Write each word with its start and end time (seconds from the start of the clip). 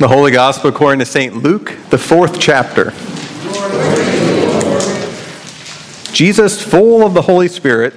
The 0.00 0.08
Holy 0.08 0.30
Gospel 0.30 0.70
according 0.70 1.00
to 1.00 1.04
St. 1.04 1.36
Luke, 1.36 1.76
the 1.90 1.98
fourth 1.98 2.40
chapter. 2.40 2.92
Jesus, 6.14 6.62
full 6.62 7.04
of 7.04 7.12
the 7.12 7.20
Holy 7.20 7.48
Spirit, 7.48 7.92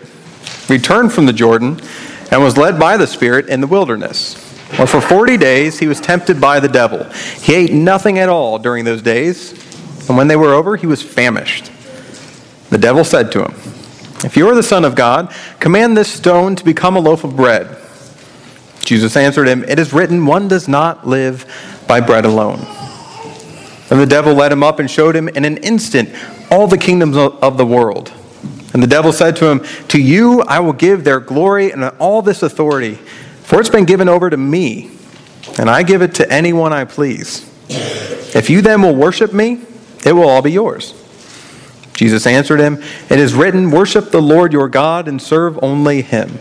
returned 0.68 1.14
from 1.14 1.28
the 1.28 1.32
Jordan 1.32 1.80
and 2.30 2.44
was 2.44 2.58
led 2.58 2.78
by 2.78 2.98
the 2.98 3.08
Spirit 3.08 3.48
in 3.48 3.62
the 3.62 3.68
wilderness, 3.68 4.36
where 4.78 4.86
for 4.86 5.00
40 5.00 5.38
days 5.38 5.80
he 5.80 5.88
was 5.88 6.02
tempted 6.02 6.42
by 6.42 6.60
the 6.60 6.68
devil. 6.68 7.06
He 7.40 7.56
ate 7.56 7.72
nothing 7.72 8.20
at 8.20 8.28
all 8.28 8.60
during 8.60 8.84
those 8.84 9.02
days, 9.02 9.54
and 10.10 10.18
when 10.18 10.28
they 10.28 10.36
were 10.36 10.54
over, 10.54 10.76
he 10.76 10.88
was 10.88 11.02
famished. 11.02 11.72
The 12.70 12.80
devil 12.80 13.06
said 13.06 13.32
to 13.32 13.46
him, 13.46 13.54
If 14.26 14.36
you 14.36 14.50
are 14.50 14.56
the 14.56 14.62
Son 14.62 14.84
of 14.84 14.96
God, 14.96 15.34
command 15.62 15.96
this 15.96 16.12
stone 16.12 16.58
to 16.58 16.66
become 16.66 16.98
a 16.98 17.00
loaf 17.00 17.24
of 17.24 17.38
bread. 17.38 17.78
Jesus 18.82 19.16
answered 19.16 19.48
him, 19.48 19.64
It 19.64 19.80
is 19.80 19.94
written, 19.94 20.26
one 20.26 20.50
does 20.50 20.68
not 20.68 21.08
live 21.08 21.46
by 21.88 22.00
bread 22.00 22.26
alone. 22.26 22.60
And 23.90 24.00
the 24.00 24.06
devil 24.06 24.34
led 24.34 24.52
him 24.52 24.64
up 24.64 24.80
and 24.80 24.90
showed 24.90 25.16
him 25.16 25.28
in 25.28 25.46
an 25.46 25.58
instant 25.58 26.10
all 26.50 26.68
the 26.68 26.78
kingdoms 26.78 27.16
of 27.18 27.58
the 27.58 27.66
world. 27.66 28.12
And 28.74 28.82
the 28.82 28.88
devil 28.88 29.14
said 29.14 29.36
to 29.38 29.46
him, 29.46 29.60
To 29.90 30.02
you 30.02 30.42
I 30.42 30.60
will 30.60 30.74
give 30.74 31.04
their 31.04 31.20
glory 31.20 31.72
and 31.72 31.84
all 32.00 32.22
this 32.22 32.42
authority, 32.42 32.96
for 33.44 33.60
it's 33.60 33.70
been 33.70 33.86
given 33.86 34.10
over 34.10 34.30
to 34.30 34.38
me, 34.38 34.92
and 35.60 35.70
I 35.70 35.84
give 35.84 36.02
it 36.02 36.16
to 36.16 36.32
anyone 36.32 36.74
I 36.74 36.86
please. 36.86 37.50
If 38.36 38.50
you 38.50 38.62
then 38.62 38.82
will 38.82 38.96
worship 38.96 39.32
me, 39.32 39.62
it 40.06 40.14
will 40.14 40.28
all 40.28 40.42
be 40.42 40.52
yours. 40.52 40.96
Jesus 41.94 42.26
answered 42.26 42.60
him, 42.60 42.82
It 43.10 43.20
is 43.20 43.36
written, 43.36 43.70
Worship 43.70 44.10
the 44.10 44.22
Lord 44.22 44.52
your 44.52 44.68
God 44.68 45.08
and 45.08 45.22
serve 45.22 45.60
only 45.64 46.02
him. 46.02 46.40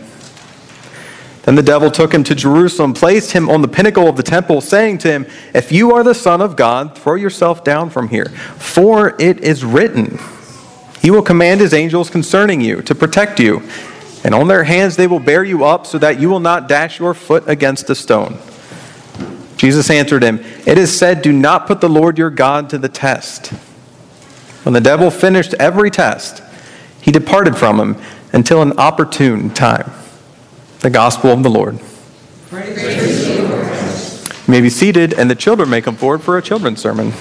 Then 1.43 1.55
the 1.55 1.61
devil 1.61 1.91
took 1.91 2.13
him 2.13 2.23
to 2.25 2.35
Jerusalem, 2.35 2.93
placed 2.93 3.33
him 3.33 3.49
on 3.49 3.61
the 3.61 3.67
pinnacle 3.67 4.07
of 4.07 4.15
the 4.15 4.23
temple, 4.23 4.61
saying 4.61 4.99
to 4.99 5.11
him, 5.11 5.25
If 5.53 5.71
you 5.71 5.91
are 5.93 6.03
the 6.03 6.15
Son 6.15 6.41
of 6.41 6.55
God, 6.55 6.97
throw 6.97 7.15
yourself 7.15 7.63
down 7.63 7.89
from 7.89 8.07
here. 8.07 8.29
For 8.29 9.15
it 9.19 9.41
is 9.41 9.65
written, 9.65 10.19
He 11.01 11.11
will 11.11 11.21
command 11.21 11.59
His 11.59 11.73
angels 11.73 12.09
concerning 12.09 12.61
you 12.61 12.81
to 12.83 12.95
protect 12.95 13.41
you, 13.41 13.61
and 14.23 14.33
on 14.33 14.47
their 14.47 14.63
hands 14.63 14.95
they 14.95 15.05
will 15.05 15.19
bear 15.19 15.43
you 15.43 15.65
up 15.65 15.85
so 15.85 15.97
that 15.97 16.17
you 16.17 16.29
will 16.29 16.39
not 16.39 16.69
dash 16.69 16.97
your 16.97 17.13
foot 17.13 17.43
against 17.45 17.89
a 17.89 17.95
stone. 17.95 18.37
Jesus 19.57 19.89
answered 19.89 20.23
him, 20.23 20.39
It 20.65 20.77
is 20.77 20.97
said, 20.97 21.21
Do 21.21 21.33
not 21.33 21.67
put 21.67 21.81
the 21.81 21.89
Lord 21.89 22.17
your 22.17 22.29
God 22.29 22.69
to 22.69 22.77
the 22.77 22.89
test. 22.89 23.47
When 24.63 24.73
the 24.73 24.81
devil 24.81 25.11
finished 25.11 25.53
every 25.55 25.91
test, 25.91 26.41
he 27.01 27.11
departed 27.11 27.57
from 27.57 27.79
him 27.79 28.01
until 28.31 28.61
an 28.61 28.77
opportune 28.79 29.49
time. 29.49 29.91
The 30.83 30.89
gospel 30.89 31.31
of 31.31 31.43
the 31.43 31.49
Lord. 31.49 31.79
You, 32.51 32.59
may 34.49 34.59
be 34.59 34.69
seated, 34.69 35.13
and 35.13 35.31
the 35.31 35.35
children 35.35 35.69
may 35.69 35.81
come 35.81 35.95
forward 35.95 36.21
for 36.21 36.37
a 36.37 36.41
children's 36.41 36.81
sermon. 36.81 37.13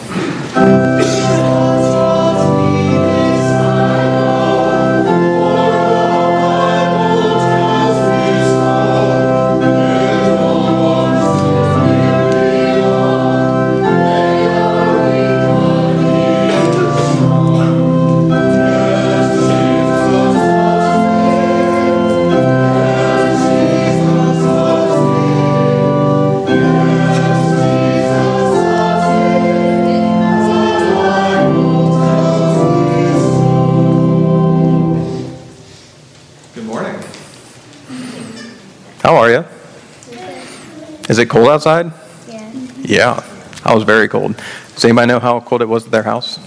Is 41.13 41.19
it 41.19 41.29
cold 41.29 41.49
outside? 41.49 41.93
Yeah. 42.27 42.51
Yeah. 42.79 43.25
I 43.67 43.75
was 43.75 43.83
very 43.85 44.09
cold. 44.09 44.35
Does 44.73 44.83
anybody 44.87 45.09
know 45.09 45.21
how 45.21 45.41
cold 45.41 45.61
it 45.61 45.69
was 45.69 45.85
at 45.85 45.91
their 45.91 46.03
house? 46.03 46.39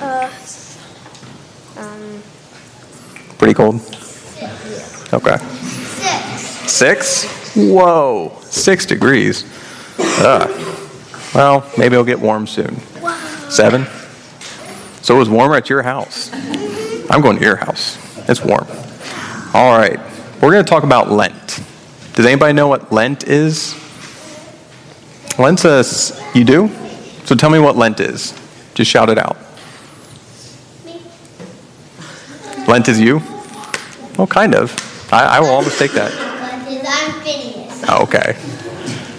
Uh, 0.00 0.32
um, 1.76 2.22
Pretty 3.36 3.52
cold? 3.52 3.74
Okay. 5.12 5.36
six. 5.36 6.72
Six? 6.72 7.54
Whoa. 7.54 8.34
Six 8.44 8.86
degrees. 8.86 9.44
Ugh. 9.98 10.48
Well, 11.34 11.70
maybe 11.76 11.92
it'll 11.92 12.06
get 12.06 12.18
warm 12.18 12.46
soon. 12.46 12.80
Wow. 13.02 13.18
Seven? 13.50 13.84
So 15.02 15.16
it 15.16 15.18
was 15.18 15.28
warmer 15.28 15.56
at 15.56 15.68
your 15.68 15.82
house. 15.82 16.30
I'm 17.10 17.20
going 17.20 17.36
to 17.36 17.44
your 17.44 17.56
house. 17.56 17.98
It's 18.26 18.42
warm. 18.42 18.66
All 19.52 19.76
right. 19.76 20.00
We're 20.40 20.50
going 20.50 20.64
to 20.64 20.70
talk 20.70 20.82
about 20.82 21.10
Lent. 21.10 21.60
Does 22.14 22.24
anybody 22.24 22.54
know 22.54 22.68
what 22.68 22.90
Lent 22.90 23.24
is? 23.28 23.71
Lent 25.38 25.60
says, 25.60 26.20
You 26.34 26.44
do? 26.44 26.70
So 27.24 27.34
tell 27.34 27.50
me 27.50 27.58
what 27.58 27.76
Lent 27.76 28.00
is. 28.00 28.34
Just 28.74 28.90
shout 28.90 29.08
it 29.08 29.18
out. 29.18 29.36
Lent 32.66 32.88
is 32.88 33.00
you? 33.00 33.20
Well, 34.16 34.26
kind 34.26 34.54
of. 34.54 34.74
I, 35.12 35.36
I 35.36 35.40
will 35.40 35.48
almost 35.48 35.78
take 35.78 35.92
that. 35.92 36.12
Oh, 37.88 38.02
okay. 38.04 38.36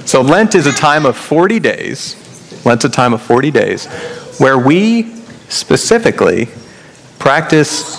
So 0.06 0.22
Lent 0.22 0.56
is 0.56 0.68
a 0.68 0.72
time 0.72 1.06
of 1.06 1.18
40 1.18 1.60
days. 1.60 2.16
Lent's 2.66 2.86
a 2.86 2.90
time 2.90 3.14
of 3.14 3.22
40 3.22 3.52
days 3.52 3.86
where 4.38 4.58
we 4.58 5.16
specifically 5.50 6.48
practice 7.20 7.96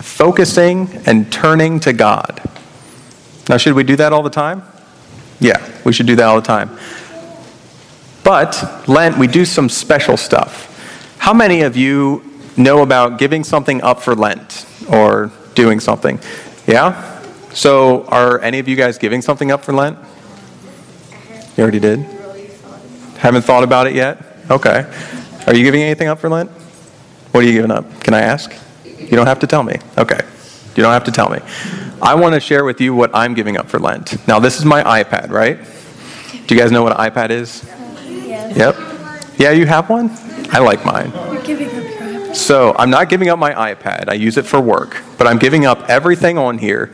focusing 0.00 0.88
and 1.06 1.30
turning 1.32 1.80
to 1.80 1.92
God. 1.92 2.40
Now, 3.48 3.56
should 3.58 3.74
we 3.74 3.84
do 3.84 3.96
that 3.96 4.12
all 4.12 4.22
the 4.22 4.30
time? 4.30 4.62
Yeah, 5.40 5.66
we 5.84 5.92
should 5.92 6.06
do 6.06 6.16
that 6.16 6.24
all 6.24 6.36
the 6.36 6.46
time. 6.46 6.70
But 8.24 8.88
Lent, 8.88 9.18
we 9.18 9.26
do 9.26 9.44
some 9.44 9.68
special 9.68 10.16
stuff. 10.16 10.70
How 11.18 11.34
many 11.34 11.60
of 11.60 11.76
you 11.76 12.24
know 12.56 12.82
about 12.82 13.18
giving 13.18 13.44
something 13.44 13.82
up 13.82 14.00
for 14.00 14.14
Lent 14.14 14.66
or 14.90 15.30
doing 15.54 15.78
something? 15.78 16.18
Yeah? 16.66 17.20
So, 17.52 18.04
are 18.06 18.40
any 18.40 18.58
of 18.58 18.66
you 18.66 18.76
guys 18.76 18.98
giving 18.98 19.22
something 19.22 19.52
up 19.52 19.62
for 19.62 19.72
Lent? 19.72 19.98
You 21.56 21.62
already 21.62 21.78
did? 21.78 22.00
Haven't 23.18 23.42
thought 23.42 23.62
about 23.62 23.86
it 23.86 23.94
yet? 23.94 24.18
Okay. 24.50 24.90
Are 25.46 25.54
you 25.54 25.62
giving 25.62 25.82
anything 25.82 26.08
up 26.08 26.18
for 26.18 26.28
Lent? 26.28 26.50
What 27.30 27.44
are 27.44 27.46
you 27.46 27.52
giving 27.52 27.70
up? 27.70 28.00
Can 28.02 28.14
I 28.14 28.22
ask? 28.22 28.52
You 28.84 29.16
don't 29.16 29.26
have 29.26 29.40
to 29.40 29.46
tell 29.46 29.62
me. 29.62 29.76
Okay. 29.98 30.20
You 30.74 30.82
don't 30.82 30.92
have 30.92 31.04
to 31.04 31.12
tell 31.12 31.28
me. 31.28 31.38
I 32.02 32.14
want 32.14 32.34
to 32.34 32.40
share 32.40 32.64
with 32.64 32.80
you 32.80 32.94
what 32.94 33.14
I'm 33.14 33.34
giving 33.34 33.56
up 33.56 33.68
for 33.68 33.78
Lent. 33.78 34.26
Now, 34.26 34.40
this 34.40 34.58
is 34.58 34.64
my 34.64 34.82
iPad, 34.82 35.30
right? 35.30 35.58
Do 36.46 36.54
you 36.54 36.60
guys 36.60 36.72
know 36.72 36.82
what 36.82 36.98
an 36.98 37.10
iPad 37.10 37.30
is? 37.30 37.64
Yep. 38.56 38.76
Yeah, 39.38 39.50
you 39.50 39.66
have 39.66 39.90
one? 39.90 40.10
I 40.50 40.58
like 40.58 40.84
mine. 40.84 41.12
You're 41.32 41.42
giving 41.42 41.68
up 41.68 41.74
your 41.74 41.82
iPad. 41.82 42.36
So 42.36 42.74
I'm 42.78 42.90
not 42.90 43.08
giving 43.08 43.28
up 43.28 43.38
my 43.38 43.52
iPad. 43.74 44.08
I 44.08 44.14
use 44.14 44.36
it 44.36 44.46
for 44.46 44.60
work. 44.60 45.02
But 45.18 45.26
I'm 45.26 45.38
giving 45.38 45.66
up 45.66 45.88
everything 45.88 46.38
on 46.38 46.58
here 46.58 46.92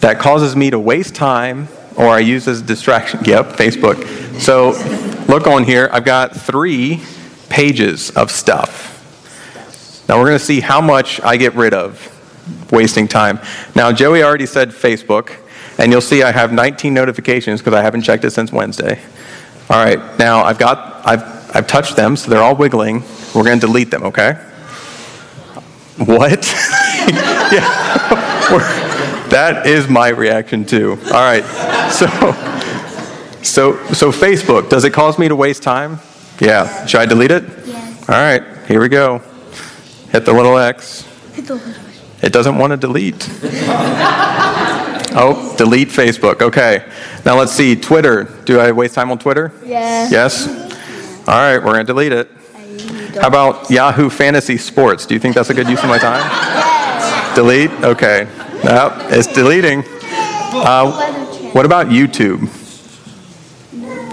that 0.00 0.18
causes 0.18 0.54
me 0.54 0.70
to 0.70 0.78
waste 0.78 1.14
time 1.14 1.68
or 1.96 2.08
I 2.08 2.20
use 2.20 2.46
as 2.46 2.60
a 2.60 2.64
distraction. 2.64 3.20
Yep, 3.24 3.56
Facebook. 3.56 4.04
So 4.40 4.70
look 5.26 5.46
on 5.46 5.64
here. 5.64 5.88
I've 5.92 6.04
got 6.04 6.34
three 6.34 7.02
pages 7.48 8.10
of 8.10 8.30
stuff. 8.30 8.94
Now 10.08 10.18
we're 10.18 10.26
going 10.26 10.38
to 10.38 10.44
see 10.44 10.60
how 10.60 10.80
much 10.80 11.20
I 11.22 11.36
get 11.36 11.54
rid 11.54 11.74
of 11.74 12.14
wasting 12.70 13.08
time. 13.08 13.40
Now, 13.74 13.92
Joey 13.92 14.22
already 14.22 14.46
said 14.46 14.70
Facebook, 14.70 15.36
and 15.78 15.92
you'll 15.92 16.00
see 16.00 16.22
I 16.22 16.32
have 16.32 16.52
19 16.52 16.94
notifications 16.94 17.60
because 17.60 17.74
I 17.74 17.82
haven't 17.82 18.02
checked 18.02 18.24
it 18.24 18.30
since 18.30 18.52
Wednesday. 18.52 19.00
All 19.70 19.84
right, 19.84 20.18
now 20.18 20.44
I've 20.44 20.58
got, 20.58 21.06
I've, 21.06 21.22
I've 21.54 21.66
touched 21.66 21.94
them, 21.94 22.16
so 22.16 22.30
they're 22.30 22.42
all 22.42 22.56
wiggling. 22.56 23.02
We're 23.34 23.44
going 23.44 23.60
to 23.60 23.66
delete 23.66 23.90
them, 23.90 24.02
okay? 24.04 24.34
What? 25.98 26.46
yeah. 27.52 27.68
that 29.28 29.66
is 29.66 29.88
my 29.88 30.08
reaction 30.08 30.64
too. 30.64 30.98
All 31.06 31.12
right, 31.12 31.44
so, 31.90 32.06
so, 33.42 33.84
so 33.92 34.10
Facebook, 34.10 34.70
does 34.70 34.84
it 34.84 34.94
cause 34.94 35.18
me 35.18 35.28
to 35.28 35.36
waste 35.36 35.62
time? 35.62 35.98
Yeah. 36.40 36.86
Should 36.86 37.00
I 37.00 37.06
delete 37.06 37.30
it? 37.30 37.44
Yes. 37.66 38.08
All 38.08 38.14
right, 38.14 38.42
here 38.68 38.80
we 38.80 38.88
go. 38.88 39.18
Hit 40.10 40.24
the 40.24 40.32
little 40.32 40.56
X. 40.56 41.06
It 42.22 42.32
doesn't 42.32 42.56
want 42.56 42.70
to 42.70 42.76
delete. 42.76 43.28
oh, 45.14 45.54
delete 45.58 45.88
Facebook. 45.88 46.40
Okay. 46.40 46.84
Now 47.28 47.36
let's 47.36 47.52
see. 47.52 47.76
Twitter. 47.76 48.24
Do 48.46 48.58
I 48.58 48.72
waste 48.72 48.94
time 48.94 49.10
on 49.10 49.18
Twitter? 49.18 49.52
Yes. 49.62 50.10
Yes? 50.10 50.48
All 51.28 51.34
right, 51.34 51.58
we're 51.58 51.74
going 51.74 51.84
to 51.84 51.92
delete 51.92 52.10
it. 52.10 52.30
How 53.20 53.28
about 53.28 53.70
Yahoo 53.70 54.08
Fantasy 54.08 54.56
Sports? 54.56 55.04
Do 55.04 55.12
you 55.12 55.20
think 55.20 55.34
that's 55.34 55.50
a 55.50 55.54
good 55.54 55.68
use 55.68 55.82
of 55.82 55.90
my 55.90 55.98
time? 55.98 56.22
Yes. 56.22 57.34
Delete? 57.34 57.70
Okay. 57.84 58.26
No, 58.64 58.96
it's 59.10 59.26
deleting. 59.26 59.84
Uh, 60.54 61.50
what 61.52 61.66
about 61.66 61.88
YouTube? 61.88 62.48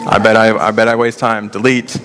I 0.06 0.20
bet 0.20 0.36
I, 0.36 0.50
I 0.54 0.72
bet 0.72 0.90
I 0.90 0.98
waste 0.98 1.20
time. 1.20 1.48
Delete. 1.48 1.96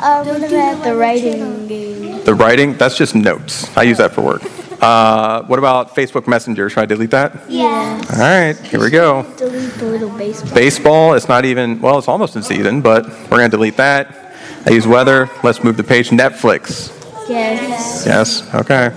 Um, 0.00 0.26
what 0.26 0.42
about 0.44 0.82
the 0.82 0.96
writing 0.96 1.68
game? 1.68 2.24
The 2.24 2.34
writing, 2.34 2.78
that's 2.78 2.96
just 2.96 3.14
notes. 3.14 3.68
I 3.76 3.82
use 3.82 3.98
that 3.98 4.14
for 4.14 4.22
work. 4.22 4.42
Uh, 4.84 5.42
what 5.44 5.58
about 5.58 5.94
Facebook 5.94 6.26
Messenger? 6.28 6.68
Should 6.68 6.80
I 6.82 6.84
delete 6.84 7.10
that? 7.12 7.48
Yeah. 7.48 8.02
All 8.12 8.18
right, 8.18 8.54
here 8.58 8.80
we 8.80 8.90
go. 8.90 9.22
Delete 9.38 9.72
the 9.74 9.86
little 9.86 10.10
baseball. 10.10 10.54
Baseball, 10.54 11.14
it's 11.14 11.26
not 11.26 11.46
even, 11.46 11.80
well, 11.80 11.96
it's 11.98 12.06
almost 12.06 12.36
in 12.36 12.42
season, 12.42 12.82
but 12.82 13.06
we're 13.08 13.38
going 13.38 13.50
to 13.50 13.56
delete 13.56 13.78
that. 13.78 14.34
I 14.66 14.70
use 14.70 14.86
weather. 14.86 15.30
Let's 15.42 15.64
move 15.64 15.78
the 15.78 15.84
page. 15.84 16.10
Netflix. 16.10 16.90
Yes. 17.28 18.04
Yes, 18.06 18.54
okay. 18.54 18.90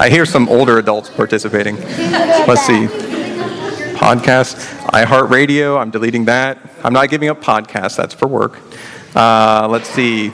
I 0.00 0.08
hear 0.08 0.24
some 0.24 0.48
older 0.48 0.78
adults 0.78 1.10
participating. 1.10 1.76
Let's 1.76 2.62
see. 2.62 2.86
Podcast, 3.96 4.56
iHeartRadio, 4.92 5.78
I'm 5.78 5.90
deleting 5.90 6.24
that. 6.26 6.58
I'm 6.82 6.94
not 6.94 7.10
giving 7.10 7.28
up 7.28 7.42
podcasts, 7.42 7.96
that's 7.96 8.14
for 8.14 8.28
work. 8.28 8.60
Uh, 9.14 9.68
let's 9.70 9.90
see. 9.90 10.32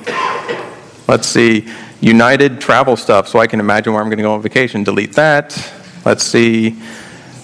Let's 1.09 1.27
see. 1.27 1.69
United 2.03 2.61
travel 2.61 2.97
stuff, 2.97 3.29
so 3.29 3.39
I 3.39 3.47
can 3.47 3.61
imagine 3.61 3.93
where 3.93 4.03
I'm 4.03 4.09
going 4.09 4.19
to 4.19 4.25
go 4.25 4.35
on 4.35 4.43
vacation. 4.43 4.83
Delete 4.83 5.13
that. 5.13 5.73
Let's 6.05 6.25
see. 6.25 6.71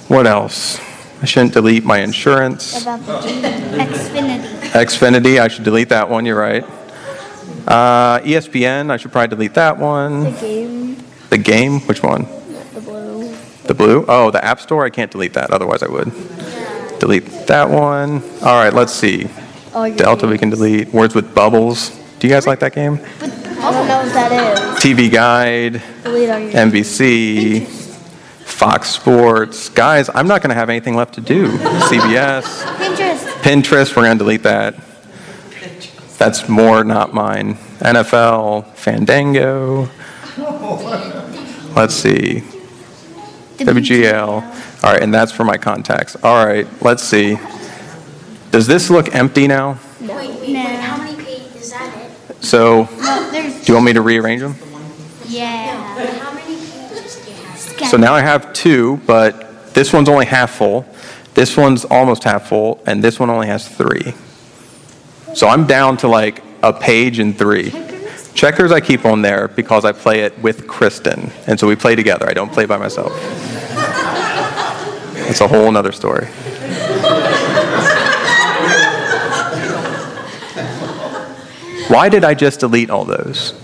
What 0.09 0.27
else? 0.27 0.81
I 1.23 1.27
shouldn't 1.27 1.53
delete 1.53 1.85
my 1.85 1.99
insurance. 1.99 2.83
About 2.83 3.01
the 3.07 3.13
Xfinity. 3.13 4.59
Xfinity, 4.71 5.41
I 5.41 5.47
should 5.49 5.65
delete 5.65 5.89
that 5.91 6.11
one, 6.11 6.27
you're 6.27 6.39
right. 6.39 6.65
Uh, 7.69 8.19
ESPN, 8.21 8.91
I 8.91 8.97
should 8.97 9.13
probably 9.13 9.29
delete 9.29 9.55
that 9.55 9.79
one. 9.79 10.25
The 10.25 10.31
game. 10.41 10.97
The 11.31 11.39
game, 11.39 11.81
which 11.83 12.03
one? 12.03 12.27
The 12.75 12.81
blue. 12.81 13.37
The 13.65 13.75
blue? 13.75 14.05
Oh, 14.09 14.31
the 14.31 14.45
App 14.45 14.61
Store? 14.61 14.85
I 14.85 14.91
can't 14.91 15.11
delete 15.11 15.35
that, 15.35 15.51
otherwise 15.51 15.83
I 15.83 15.89
would. 15.89 16.11
Delete 16.99 17.27
that 17.47 17.71
one. 17.71 18.23
All 18.43 18.57
right, 18.61 18.73
let's 18.73 18.93
see. 18.93 19.29
Delta, 19.73 20.27
we 20.27 20.39
can 20.39 20.51
delete. 20.51 20.89
Words 20.89 21.15
with 21.15 21.33
Bubbles. 21.33 21.91
Do 22.19 22.27
you 22.27 22.33
guys 22.33 22.47
like 22.47 22.59
that 22.61 22.75
game? 22.75 22.99
I 23.61 23.71
don't 23.71 23.89
know 23.89 23.99
what 23.99 24.13
that 24.13 24.79
TV 24.81 25.11
Guide, 25.11 25.77
is. 25.77 26.03
Delete 26.05 26.31
all 26.31 26.39
your 26.39 26.53
NBC, 26.53 27.67
Fox 27.67 28.89
Sports. 28.89 29.69
Guys, 29.69 30.09
I'm 30.15 30.29
not 30.29 30.43
going 30.43 30.51
to 30.51 30.55
have 30.55 30.71
anything 30.71 30.95
left 30.95 31.15
to 31.15 31.21
do. 31.21 31.49
CBS, 31.49 32.43
Pinterest. 32.77 33.27
Pinterest, 33.43 33.97
we're 33.97 34.05
going 34.05 34.17
to 34.17 34.25
delete 34.25 34.45
that. 34.45 34.75
That's 36.19 36.49
more 36.49 36.83
not 36.85 37.13
mine. 37.15 37.55
NFL, 37.79 38.75
Fandango. 38.75 39.89
Let's 41.75 41.95
see. 41.95 42.43
WGL. 43.59 44.85
All 44.85 44.93
right, 44.93 45.03
and 45.03 45.13
that's 45.13 45.33
for 45.33 45.45
my 45.45 45.57
contacts. 45.57 46.17
All 46.23 46.47
right, 46.47 46.67
let's 46.83 47.03
see. 47.03 47.39
Does 48.51 48.67
this 48.67 48.91
look 48.91 49.15
empty 49.15 49.47
now? 49.47 49.79
Wait, 50.01 50.11
wait, 50.11 50.41
wait. 50.41 50.57
How 50.57 50.97
many 50.97 51.17
pages 51.17 51.55
is 51.57 51.71
that 51.73 51.93
it? 51.97 52.37
So, 52.49 52.89
No, 53.03 53.31
do 53.31 53.63
you 53.67 53.75
want 53.75 53.85
me 53.85 53.93
to 53.93 54.01
rearrange 54.01 54.41
them? 54.41 54.55
Yeah. 55.27 55.77
How 56.19 56.33
many 56.33 56.57
pages 56.57 57.17
do 57.23 57.31
you 57.31 57.37
have? 57.45 57.91
So 57.91 57.99
now 57.99 58.15
I 58.15 58.23
have 58.23 58.55
two, 58.55 58.97
but 59.07 59.75
this 59.75 59.93
one's 59.93 60.09
only 60.09 60.25
half 60.25 60.53
full, 60.53 60.87
this 61.35 61.59
one's 61.59 61.85
almost 61.85 62.25
half 62.25 62.49
full, 62.49 62.83
and 62.87 63.05
this 63.05 63.21
one 63.21 63.29
only 63.29 63.49
has 63.49 63.69
three. 63.69 64.15
So 65.35 65.47
I'm 65.47 65.67
down 65.67 65.99
to 65.99 66.09
like 66.09 66.43
a 66.63 66.73
page 66.73 67.19
and 67.19 67.37
three. 67.37 67.71
Checkers 68.33 68.73
I 68.73 68.81
keep 68.81 69.05
on 69.05 69.21
there 69.21 69.49
because 69.49 69.85
I 69.85 69.93
play 69.93 70.21
it 70.21 70.39
with 70.39 70.67
Kristen, 70.67 71.31
and 71.47 71.61
so 71.61 71.67
we 71.69 71.77
play 71.77 71.97
together. 71.97 72.27
I 72.31 72.33
don't 72.33 72.51
play 72.51 72.65
by 72.65 72.79
myself. 72.79 73.13
It's 75.29 75.43
a 75.43 75.49
whole 75.49 75.71
nother 75.71 75.93
story. 75.93 76.29
Why 81.89 82.09
did 82.09 82.25
I 82.25 82.35
just 82.35 82.61
delete 82.61 82.91
all 82.91 83.05
those? 83.05 83.55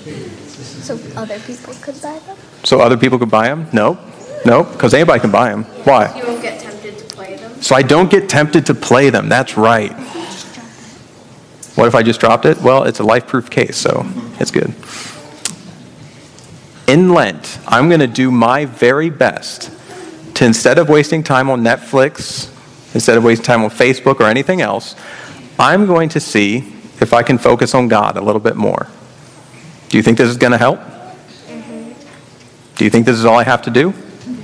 so 0.84 0.98
other 1.16 1.38
people 1.40 1.74
could 1.80 2.00
buy 2.02 2.18
them. 2.18 2.36
So 2.62 2.80
other 2.80 2.96
people 2.96 3.18
could 3.18 3.30
buy 3.30 3.48
them? 3.48 3.68
Nope. 3.72 3.98
Nope, 4.44 4.72
because 4.72 4.92
anybody 4.92 5.20
can 5.20 5.30
buy 5.30 5.50
them. 5.50 5.64
Why? 5.84 6.14
You 6.16 6.26
won't 6.26 6.42
get 6.42 6.60
tempted 6.60 6.98
to 6.98 7.04
play 7.14 7.36
them. 7.36 7.62
So 7.62 7.74
I 7.74 7.82
don't 7.82 8.10
get 8.10 8.28
tempted 8.28 8.66
to 8.66 8.74
play 8.74 9.08
them. 9.08 9.28
That's 9.28 9.56
right. 9.56 9.92
What 11.76 11.88
if 11.88 11.94
I 11.94 12.02
just 12.02 12.20
dropped 12.20 12.44
it? 12.44 12.60
Well, 12.60 12.84
it's 12.84 13.00
a 13.00 13.02
life 13.02 13.26
proof 13.26 13.50
case, 13.50 13.76
so 13.76 14.06
it's 14.38 14.50
good. 14.50 14.74
In 16.86 17.14
Lent, 17.14 17.58
I'm 17.66 17.88
going 17.88 18.00
to 18.00 18.06
do 18.06 18.30
my 18.30 18.66
very 18.66 19.08
best 19.08 19.70
to 20.34 20.44
instead 20.44 20.78
of 20.78 20.88
wasting 20.88 21.22
time 21.22 21.48
on 21.48 21.62
Netflix, 21.62 22.50
instead 22.94 23.16
of 23.16 23.24
wasting 23.24 23.44
time 23.44 23.64
on 23.64 23.70
Facebook 23.70 24.20
or 24.20 24.24
anything 24.24 24.60
else, 24.60 24.94
I'm 25.58 25.86
going 25.86 26.10
to 26.10 26.20
see 26.20 26.73
if 27.00 27.12
I 27.12 27.22
can 27.22 27.38
focus 27.38 27.74
on 27.74 27.88
God 27.88 28.16
a 28.16 28.20
little 28.20 28.40
bit 28.40 28.56
more. 28.56 28.88
Do 29.88 29.96
you 29.96 30.02
think 30.02 30.18
this 30.18 30.28
is 30.28 30.36
going 30.36 30.52
to 30.52 30.58
help? 30.58 30.78
Mm-hmm. 30.78 31.92
Do 32.76 32.84
you 32.84 32.90
think 32.90 33.06
this 33.06 33.16
is 33.16 33.24
all 33.24 33.38
I 33.38 33.44
have 33.44 33.62
to 33.62 33.70
do? 33.70 33.94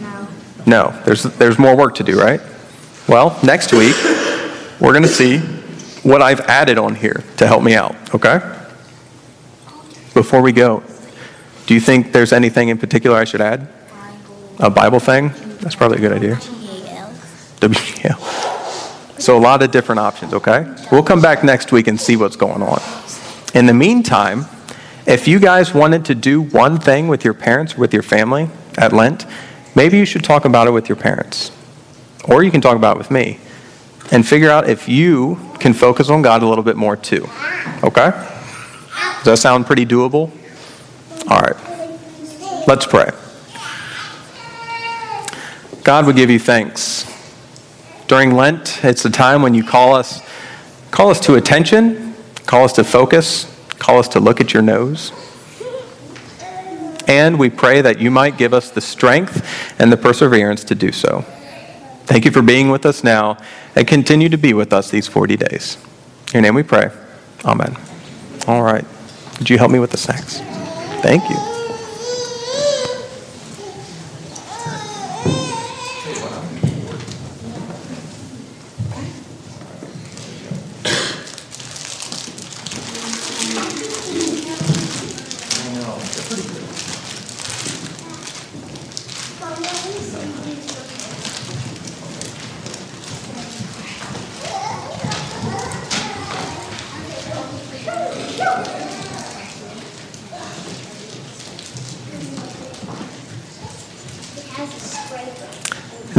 No. 0.01 0.29
No, 0.67 1.03
there's, 1.05 1.25
there's 1.25 1.59
more 1.59 1.77
work 1.77 1.97
to 1.97 2.05
do, 2.05 2.21
right? 2.21 2.41
Well, 3.09 3.39
next 3.43 3.73
week, 3.73 3.97
we're 4.81 4.93
going 4.93 5.03
to 5.03 5.09
see 5.09 5.39
what 6.03 6.23
I've 6.23 6.41
added 6.41 6.79
on 6.79 6.95
here 6.95 7.25
to 7.39 7.47
help 7.47 7.63
me 7.63 7.75
out, 7.75 7.95
okay? 8.15 8.39
Before 10.15 10.41
we 10.41 10.53
go, 10.53 10.83
do 11.67 11.75
you 11.75 11.81
think 11.81 12.13
there's 12.13 12.33
anything 12.33 12.69
in 12.69 12.79
particular 12.79 13.17
I 13.17 13.25
should 13.25 13.41
add? 13.41 13.69
A 14.59 14.71
Bible 14.71 15.01
thing? 15.01 15.33
That's 15.61 15.75
probably 15.75 15.99
a 15.99 16.01
good 16.01 16.13
idea. 16.13 16.37
WGL. 17.61 18.60
So 19.21 19.37
a 19.37 19.39
lot 19.39 19.63
of 19.63 19.71
different 19.71 19.99
options, 19.99 20.33
okay? 20.33 20.67
We'll 20.91 21.03
come 21.03 21.21
back 21.21 21.45
next 21.45 21.73
week 21.73 21.89
and 21.89 22.01
see 22.01 22.17
what's 22.17 22.37
going 22.37 22.63
on. 22.63 22.81
In 23.55 23.67
the 23.67 23.75
meantime, 23.75 24.47
if 25.07 25.29
you 25.29 25.39
guys 25.39 25.75
wanted 25.75 26.07
to 26.07 26.15
do 26.15 26.41
one 26.41 26.79
thing 26.79 27.07
with 27.07 27.23
your 27.23 27.35
parents, 27.35 27.77
with 27.77 27.93
your 27.93 28.03
family 28.03 28.49
at 28.79 28.95
Lent, 28.95 29.27
maybe 29.75 29.99
you 29.99 30.07
should 30.07 30.25
talk 30.25 30.47
about 30.47 30.69
it 30.69 30.71
with 30.71 30.89
your 30.89 30.97
parents. 30.97 31.53
Or 32.25 32.43
you 32.43 32.51
can 32.51 32.63
talk 32.63 32.77
about 32.77 32.97
it 32.97 32.99
with 32.99 33.11
me 33.11 33.39
and 34.11 34.27
figure 34.27 34.49
out 34.49 34.71
if 34.71 34.89
you 34.89 35.39
can 35.59 35.75
focus 35.75 36.09
on 36.09 36.23
God 36.23 36.43
a 36.43 36.49
little 36.49 36.65
bit 36.65 36.77
more 36.77 36.97
too. 36.97 37.29
Okay? 37.85 38.11
Does 39.19 39.25
that 39.25 39.39
sound 39.39 39.67
pretty 39.67 39.85
doable? 39.85 40.31
All 41.29 41.41
right. 41.41 42.67
Let's 42.67 42.87
pray. 42.87 43.11
God, 45.85 46.07
we 46.07 46.15
give 46.15 46.31
you 46.31 46.39
thanks. 46.39 47.05
During 48.11 48.35
Lent, 48.35 48.85
it's 48.85 49.05
a 49.05 49.11
time 49.11 49.41
when 49.41 49.55
you 49.55 49.63
call 49.63 49.95
us 49.95 50.21
call 50.91 51.11
us 51.11 51.21
to 51.21 51.37
attention, 51.37 52.17
call 52.45 52.65
us 52.65 52.73
to 52.73 52.83
focus, 52.83 53.47
call 53.79 54.01
us 54.01 54.09
to 54.09 54.19
look 54.19 54.41
at 54.41 54.53
your 54.53 54.65
nose. 54.65 55.13
And 57.07 57.39
we 57.39 57.51
pray 57.51 57.81
that 57.83 58.01
you 58.01 58.11
might 58.11 58.37
give 58.37 58.53
us 58.53 58.69
the 58.73 58.81
strength 58.81 59.47
and 59.79 59.93
the 59.93 59.97
perseverance 59.97 60.65
to 60.65 60.75
do 60.75 60.91
so. 60.91 61.21
Thank 62.07 62.25
you 62.25 62.33
for 62.33 62.43
being 62.43 62.69
with 62.71 62.85
us 62.85 63.05
now 63.05 63.39
and 63.77 63.87
continue 63.87 64.29
to 64.29 64.37
be 64.37 64.55
with 64.55 64.73
us 64.73 64.91
these 64.91 65.07
40 65.07 65.37
days. 65.37 65.79
In 66.35 66.39
your 66.39 66.43
name 66.43 66.57
we 66.57 66.65
pray. 66.65 66.91
Amen. 67.45 67.77
All 68.49 68.63
right. 68.63 68.85
Would 69.39 69.49
you 69.49 69.57
help 69.57 69.71
me 69.71 69.79
with 69.79 69.93
the 69.93 69.99
snacks? 69.99 70.41
Thank 71.01 71.31
you. 71.31 71.60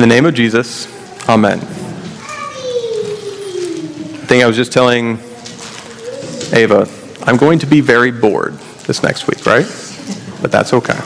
In 0.01 0.09
the 0.09 0.15
name 0.15 0.25
of 0.25 0.33
Jesus, 0.33 0.87
amen. 1.29 1.59
I 1.59 1.63
think 4.25 4.43
I 4.43 4.47
was 4.47 4.55
just 4.55 4.73
telling 4.73 5.19
Ava, 6.53 6.89
I'm 7.21 7.37
going 7.37 7.59
to 7.59 7.67
be 7.67 7.81
very 7.81 8.09
bored 8.09 8.53
this 8.87 9.03
next 9.03 9.27
week, 9.27 9.45
right? 9.45 9.67
But 10.41 10.51
that's 10.51 10.73
okay. 10.73 10.97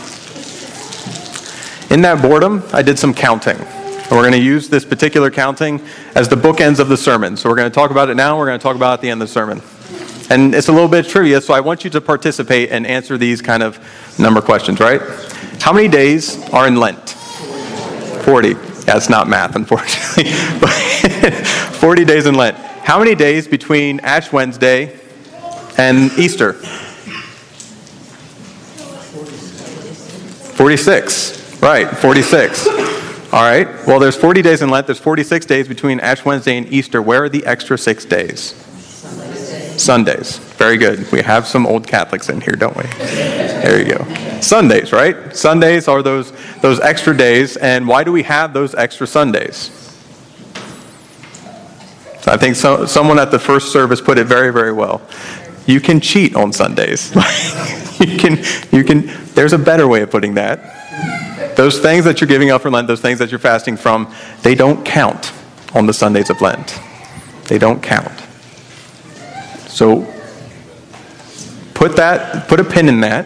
In 1.93 2.03
that 2.03 2.21
boredom, 2.21 2.63
I 2.71 2.81
did 2.83 2.97
some 2.97 3.13
counting. 3.13 3.57
And 3.57 4.11
we're 4.11 4.21
going 4.21 4.31
to 4.31 4.37
use 4.37 4.69
this 4.69 4.85
particular 4.85 5.29
counting 5.29 5.81
as 6.15 6.29
the 6.29 6.37
bookends 6.37 6.79
of 6.79 6.87
the 6.87 6.95
sermon. 6.95 7.35
So 7.35 7.49
we're 7.49 7.57
going 7.57 7.69
to 7.69 7.75
talk 7.75 7.91
about 7.91 8.09
it 8.09 8.15
now, 8.15 8.37
we're 8.37 8.45
going 8.45 8.57
to 8.57 8.63
talk 8.63 8.77
about 8.77 8.91
it 8.91 8.93
at 8.93 9.01
the 9.01 9.09
end 9.09 9.21
of 9.21 9.27
the 9.27 9.33
sermon. 9.33 9.61
And 10.29 10.55
it's 10.55 10.69
a 10.69 10.71
little 10.71 10.87
bit 10.87 11.05
trivia, 11.05 11.41
so 11.41 11.53
I 11.53 11.59
want 11.59 11.83
you 11.83 11.89
to 11.89 11.99
participate 11.99 12.71
and 12.71 12.87
answer 12.87 13.17
these 13.17 13.41
kind 13.41 13.61
of 13.61 13.77
number 14.17 14.41
questions, 14.41 14.79
right? 14.79 15.01
How 15.59 15.73
many 15.73 15.89
days 15.89 16.41
are 16.51 16.65
in 16.65 16.77
Lent? 16.77 17.09
40. 18.23 18.74
That's 18.85 19.09
not 19.09 19.27
math, 19.27 19.55
unfortunately. 19.55 20.31
But 20.59 20.71
40 21.75 22.05
days 22.05 22.25
in 22.25 22.35
Lent. 22.35 22.57
How 22.57 22.99
many 22.99 23.15
days 23.15 23.47
between 23.47 23.99
Ash 24.01 24.31
Wednesday 24.31 24.97
and 25.77 26.11
Easter? 26.13 26.53
46. 30.53 31.61
Right, 31.61 31.89
46. 31.89 32.67
All 33.33 33.41
right. 33.41 33.67
Well, 33.85 33.99
there's 33.99 34.15
40 34.15 34.41
days 34.41 34.61
in 34.61 34.69
Lent. 34.69 34.87
There's 34.87 34.99
46 34.99 35.45
days 35.45 35.67
between 35.67 35.99
Ash 35.99 36.23
Wednesday 36.23 36.57
and 36.57 36.71
Easter. 36.71 37.01
Where 37.01 37.25
are 37.25 37.29
the 37.29 37.45
extra 37.45 37.77
six 37.77 38.05
days? 38.05 38.53
Sundays. 39.77 40.37
Very 40.37 40.77
good. 40.77 41.11
We 41.11 41.21
have 41.21 41.47
some 41.47 41.65
old 41.65 41.87
Catholics 41.87 42.29
in 42.29 42.41
here, 42.41 42.55
don't 42.55 42.75
we? 42.75 42.83
There 42.83 43.79
you 43.79 43.97
go. 43.97 44.39
Sundays, 44.41 44.91
right? 44.91 45.35
Sundays 45.35 45.87
are 45.87 46.01
those, 46.01 46.31
those 46.61 46.79
extra 46.79 47.15
days. 47.15 47.57
And 47.57 47.87
why 47.87 48.03
do 48.03 48.11
we 48.11 48.23
have 48.23 48.53
those 48.53 48.75
extra 48.75 49.07
Sundays? 49.07 49.69
I 52.27 52.37
think 52.37 52.55
so, 52.55 52.85
someone 52.85 53.19
at 53.19 53.29
the 53.29 53.37
first 53.37 53.71
service 53.71 54.01
put 54.01 54.17
it 54.17 54.25
very, 54.25 54.51
very 54.51 54.71
well. 54.71 55.01
You 55.67 55.79
can 55.79 55.99
cheat 55.99 56.35
on 56.35 56.51
Sundays. 56.53 57.13
you 57.99 58.17
can, 58.17 58.43
you 58.71 58.83
can, 58.83 59.11
there's 59.35 59.53
a 59.53 59.59
better 59.59 59.87
way 59.87 60.01
of 60.01 60.11
putting 60.11 60.33
that. 60.35 61.55
Those 61.55 61.79
things 61.79 62.03
that 62.05 62.21
you're 62.21 62.27
giving 62.27 62.49
up 62.49 62.61
for 62.61 62.71
Lent, 62.71 62.87
those 62.87 63.01
things 63.01 63.19
that 63.19 63.31
you're 63.31 63.39
fasting 63.39 63.77
from, 63.77 64.13
they 64.41 64.55
don't 64.55 64.83
count 64.85 65.31
on 65.73 65.85
the 65.85 65.93
Sundays 65.93 66.29
of 66.29 66.41
Lent. 66.41 66.79
They 67.45 67.57
don't 67.57 67.81
count. 67.81 68.24
So 69.75 70.05
put 71.73 71.97
that, 71.97 72.47
put 72.47 72.61
a 72.61 72.63
pin 72.63 72.87
in 72.87 73.01
that. 73.01 73.25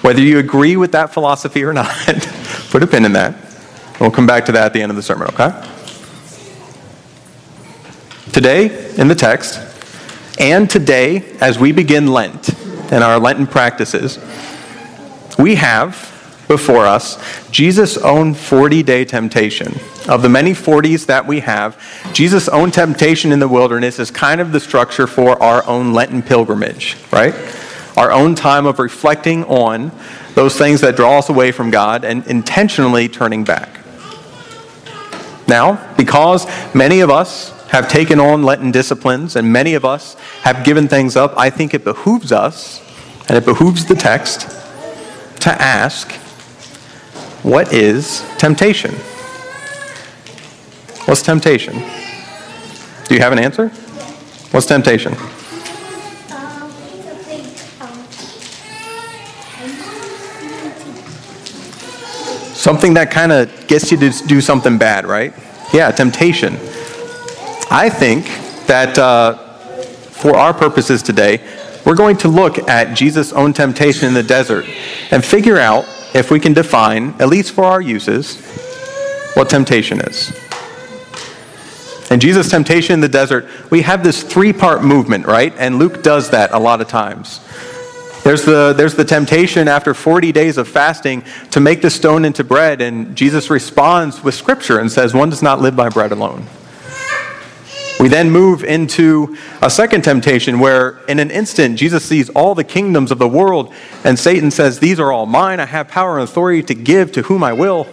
Whether 0.00 0.22
you 0.22 0.38
agree 0.38 0.78
with 0.78 0.92
that 0.92 1.12
philosophy 1.12 1.62
or 1.62 1.74
not, 1.74 1.94
put 2.70 2.82
a 2.82 2.86
pin 2.86 3.04
in 3.04 3.12
that. 3.12 3.34
We'll 4.00 4.10
come 4.10 4.26
back 4.26 4.46
to 4.46 4.52
that 4.52 4.64
at 4.64 4.72
the 4.72 4.80
end 4.80 4.88
of 4.88 4.96
the 4.96 5.02
sermon, 5.02 5.28
okay? 5.28 5.50
Today, 8.32 8.94
in 8.96 9.08
the 9.08 9.14
text, 9.14 9.60
and 10.40 10.70
today, 10.70 11.36
as 11.38 11.58
we 11.58 11.70
begin 11.70 12.06
Lent 12.06 12.48
and 12.90 13.04
our 13.04 13.18
Lenten 13.18 13.46
practices, 13.46 14.18
we 15.38 15.56
have 15.56 15.94
before 16.50 16.84
us 16.84 17.16
Jesus' 17.52 17.96
own 17.96 18.34
40 18.34 18.82
day 18.82 19.04
temptation. 19.04 19.72
Of 20.08 20.22
the 20.22 20.28
many 20.28 20.50
40s 20.50 21.06
that 21.06 21.24
we 21.24 21.38
have, 21.40 21.80
Jesus' 22.12 22.48
own 22.48 22.72
temptation 22.72 23.30
in 23.30 23.38
the 23.38 23.46
wilderness 23.46 24.00
is 24.00 24.10
kind 24.10 24.40
of 24.40 24.50
the 24.50 24.58
structure 24.58 25.06
for 25.06 25.40
our 25.40 25.64
own 25.68 25.92
Lenten 25.92 26.22
pilgrimage, 26.22 26.96
right? 27.12 27.34
Our 27.96 28.10
own 28.10 28.34
time 28.34 28.66
of 28.66 28.80
reflecting 28.80 29.44
on 29.44 29.92
those 30.34 30.58
things 30.58 30.80
that 30.80 30.96
draw 30.96 31.20
us 31.20 31.28
away 31.28 31.52
from 31.52 31.70
God 31.70 32.04
and 32.04 32.26
intentionally 32.26 33.08
turning 33.08 33.44
back. 33.44 33.78
Now, 35.46 35.94
because 35.96 36.48
many 36.74 36.98
of 36.98 37.10
us 37.10 37.50
have 37.68 37.88
taken 37.88 38.18
on 38.18 38.42
Lenten 38.42 38.72
disciplines 38.72 39.36
and 39.36 39.52
many 39.52 39.74
of 39.74 39.84
us 39.84 40.14
have 40.42 40.64
given 40.64 40.88
things 40.88 41.14
up, 41.14 41.32
I 41.36 41.48
think 41.48 41.74
it 41.74 41.84
behooves 41.84 42.32
us 42.32 42.82
and 43.28 43.38
it 43.38 43.44
behooves 43.44 43.84
the 43.84 43.94
text 43.94 44.50
to 45.42 45.50
ask 45.50 46.19
what 47.42 47.72
is 47.72 48.24
temptation? 48.36 48.94
What's 51.06 51.22
temptation? 51.22 51.74
Do 53.08 53.14
you 53.14 53.20
have 53.20 53.32
an 53.32 53.38
answer? 53.38 53.68
What's 54.50 54.66
temptation? 54.66 55.14
Something 62.54 62.94
that 62.94 63.10
kind 63.10 63.32
of 63.32 63.66
gets 63.66 63.90
you 63.90 63.96
to 63.98 64.10
do 64.26 64.40
something 64.40 64.76
bad, 64.76 65.06
right? 65.06 65.32
Yeah, 65.72 65.90
temptation. 65.92 66.54
I 67.70 67.88
think 67.88 68.26
that 68.66 68.98
uh, 68.98 69.34
for 70.10 70.36
our 70.36 70.52
purposes 70.52 71.02
today, 71.02 71.40
we're 71.86 71.96
going 71.96 72.18
to 72.18 72.28
look 72.28 72.58
at 72.68 72.94
Jesus' 72.94 73.32
own 73.32 73.54
temptation 73.54 74.06
in 74.06 74.14
the 74.14 74.22
desert 74.22 74.66
and 75.10 75.24
figure 75.24 75.56
out 75.56 75.86
if 76.14 76.30
we 76.30 76.40
can 76.40 76.52
define, 76.52 77.14
at 77.20 77.28
least 77.28 77.52
for 77.52 77.64
our 77.64 77.80
uses, 77.80 78.40
what 79.34 79.48
temptation 79.48 80.00
is. 80.00 80.32
In 82.10 82.18
Jesus' 82.18 82.50
temptation 82.50 82.94
in 82.94 83.00
the 83.00 83.08
desert, 83.08 83.46
we 83.70 83.82
have 83.82 84.02
this 84.02 84.22
three 84.22 84.52
part 84.52 84.82
movement, 84.82 85.26
right? 85.26 85.54
And 85.56 85.78
Luke 85.78 86.02
does 86.02 86.30
that 86.30 86.50
a 86.52 86.58
lot 86.58 86.80
of 86.80 86.88
times. 86.88 87.40
There's 88.24 88.44
the, 88.44 88.74
there's 88.76 88.96
the 88.96 89.04
temptation 89.04 89.68
after 89.68 89.94
40 89.94 90.32
days 90.32 90.58
of 90.58 90.68
fasting 90.68 91.22
to 91.52 91.60
make 91.60 91.80
the 91.80 91.88
stone 91.88 92.24
into 92.24 92.44
bread, 92.44 92.82
and 92.82 93.16
Jesus 93.16 93.48
responds 93.48 94.22
with 94.22 94.34
scripture 94.34 94.78
and 94.78 94.90
says, 94.92 95.14
One 95.14 95.30
does 95.30 95.42
not 95.42 95.60
live 95.60 95.74
by 95.74 95.88
bread 95.88 96.12
alone. 96.12 96.46
We 98.00 98.08
then 98.08 98.30
move 98.30 98.64
into 98.64 99.36
a 99.60 99.68
second 99.68 100.04
temptation 100.04 100.58
where, 100.58 101.00
in 101.06 101.18
an 101.18 101.30
instant, 101.30 101.78
Jesus 101.78 102.02
sees 102.02 102.30
all 102.30 102.54
the 102.54 102.64
kingdoms 102.64 103.10
of 103.10 103.18
the 103.18 103.28
world, 103.28 103.74
and 104.04 104.18
Satan 104.18 104.50
says, 104.50 104.78
These 104.78 104.98
are 104.98 105.12
all 105.12 105.26
mine. 105.26 105.60
I 105.60 105.66
have 105.66 105.88
power 105.88 106.18
and 106.18 106.26
authority 106.26 106.62
to 106.62 106.74
give 106.74 107.12
to 107.12 107.22
whom 107.22 107.44
I 107.44 107.52
will. 107.52 107.86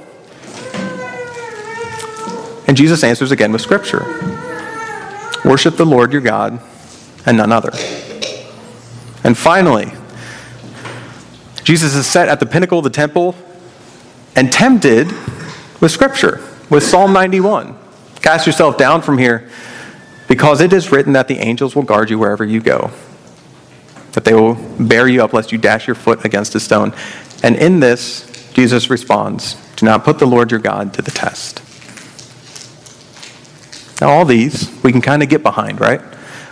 And 2.68 2.78
Jesus 2.78 3.04
answers 3.04 3.32
again 3.32 3.52
with 3.52 3.62
Scripture 3.62 4.06
Worship 5.44 5.76
the 5.76 5.86
Lord 5.86 6.14
your 6.14 6.22
God 6.22 6.62
and 7.26 7.36
none 7.36 7.52
other. 7.52 7.72
And 9.26 9.38
finally, 9.38 9.92
Jesus 11.64 11.96
is 11.96 12.08
set 12.08 12.30
at 12.30 12.40
the 12.40 12.46
pinnacle 12.46 12.78
of 12.78 12.86
the 12.86 12.90
temple 12.90 13.36
and 14.38 14.54
tempted 14.54 15.12
with 15.82 15.92
Scripture, 15.92 16.42
with 16.70 16.84
Psalm 16.84 17.12
91. 17.12 17.78
Cast 18.22 18.48
yourself 18.48 18.78
down 18.78 19.02
from 19.02 19.18
here, 19.18 19.50
because 20.28 20.62
it 20.62 20.74
is 20.74 20.92
written 20.92 21.14
that 21.14 21.28
the 21.28 21.38
angels 21.40 21.76
will 21.76 21.84
guard 21.84 22.10
you 22.10 22.20
wherever 22.20 22.44
you 22.44 22.60
go, 22.60 22.92
that 24.14 24.26
they 24.26 24.34
will 24.34 24.56
bear 24.80 25.08
you 25.08 25.24
up 25.24 25.34
lest 25.34 25.52
you 25.52 25.58
dash 25.58 25.88
your 25.88 25.96
foot 25.96 26.26
against 26.26 26.56
a 26.56 26.60
stone. 26.60 26.94
And 27.44 27.56
in 27.56 27.80
this, 27.80 28.52
Jesus 28.54 28.90
responds 28.90 29.56
Do 29.76 29.86
not 29.86 30.04
put 30.04 30.20
the 30.20 30.26
Lord 30.26 30.52
your 30.52 30.60
God 30.60 30.94
to 30.96 31.02
the 31.02 31.12
test. 31.12 31.62
Now, 34.02 34.10
all 34.10 34.26
these 34.26 34.70
we 34.84 34.92
can 34.92 35.02
kind 35.02 35.24
of 35.24 35.30
get 35.30 35.44
behind, 35.44 35.80
right? 35.80 36.02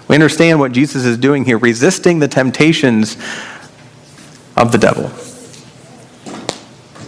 We 0.08 0.16
understand 0.16 0.60
what 0.60 0.72
Jesus 0.72 1.04
is 1.04 1.18
doing 1.18 1.46
here, 1.46 1.58
resisting 1.58 2.20
the 2.20 2.28
temptations 2.28 3.18
of 4.56 4.72
the 4.72 4.78
devil. 4.78 5.12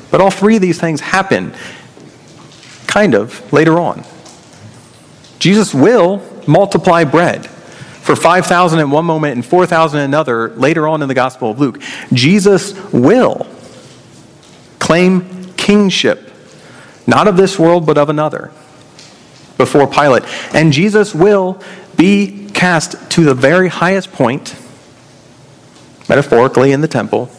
But 0.10 0.22
all 0.22 0.32
three 0.32 0.56
of 0.56 0.62
these 0.62 0.80
things 0.80 1.02
happen 1.02 1.54
kind 2.88 3.14
of 3.14 3.54
later 3.54 3.80
on. 3.80 4.04
Jesus 5.40 5.74
will 5.74 6.24
multiply 6.48 7.04
bread 7.04 7.46
for 8.08 8.16
5,000 8.16 8.80
in 8.80 8.90
one 8.90 9.06
moment 9.06 9.36
and 9.36 9.46
4,000 9.46 10.00
in 10.00 10.06
another 10.06 10.50
later 10.56 10.88
on 10.88 11.02
in 11.02 11.08
the 11.08 11.14
Gospel 11.14 11.52
of 11.52 11.60
Luke. 11.60 11.82
Jesus 12.14 12.74
will 12.94 13.46
claim 14.80 15.54
kingship, 15.56 16.32
not 17.06 17.28
of 17.28 17.36
this 17.36 17.60
world, 17.60 17.86
but 17.86 17.98
of 17.98 18.10
another, 18.10 18.52
before 19.58 19.88
Pilate. 19.88 20.24
And 20.56 20.72
Jesus 20.72 21.14
will 21.14 21.62
be 21.98 22.50
cast 22.54 23.12
to 23.12 23.26
the 23.26 23.34
very 23.34 23.68
highest 23.68 24.14
point, 24.14 24.56
metaphorically 26.08 26.72
in 26.72 26.80
the 26.80 26.88
temple, 26.88 27.30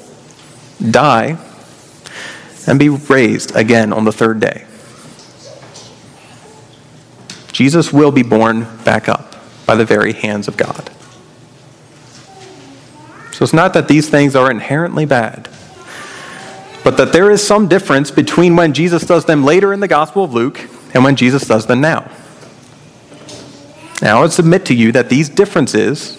die, 0.90 1.38
and 2.66 2.78
be 2.78 2.90
raised 2.90 3.56
again 3.56 3.94
on 3.94 4.04
the 4.04 4.12
third 4.12 4.40
day. 4.40 4.66
Jesus 7.58 7.92
will 7.92 8.12
be 8.12 8.22
borne 8.22 8.68
back 8.84 9.08
up 9.08 9.34
by 9.66 9.74
the 9.74 9.84
very 9.84 10.12
hands 10.12 10.46
of 10.46 10.56
God. 10.56 10.92
So 13.32 13.42
it's 13.42 13.52
not 13.52 13.74
that 13.74 13.88
these 13.88 14.08
things 14.08 14.36
are 14.36 14.48
inherently 14.48 15.04
bad, 15.06 15.48
but 16.84 16.96
that 16.98 17.12
there 17.12 17.32
is 17.32 17.44
some 17.44 17.66
difference 17.66 18.12
between 18.12 18.54
when 18.54 18.74
Jesus 18.74 19.04
does 19.04 19.24
them 19.24 19.42
later 19.42 19.72
in 19.72 19.80
the 19.80 19.88
Gospel 19.88 20.22
of 20.22 20.32
Luke 20.32 20.60
and 20.94 21.02
when 21.02 21.16
Jesus 21.16 21.48
does 21.48 21.66
them 21.66 21.80
now. 21.80 22.08
Now, 24.00 24.18
I 24.18 24.20
would 24.20 24.30
submit 24.30 24.64
to 24.66 24.74
you 24.74 24.92
that 24.92 25.08
these 25.08 25.28
differences 25.28 26.16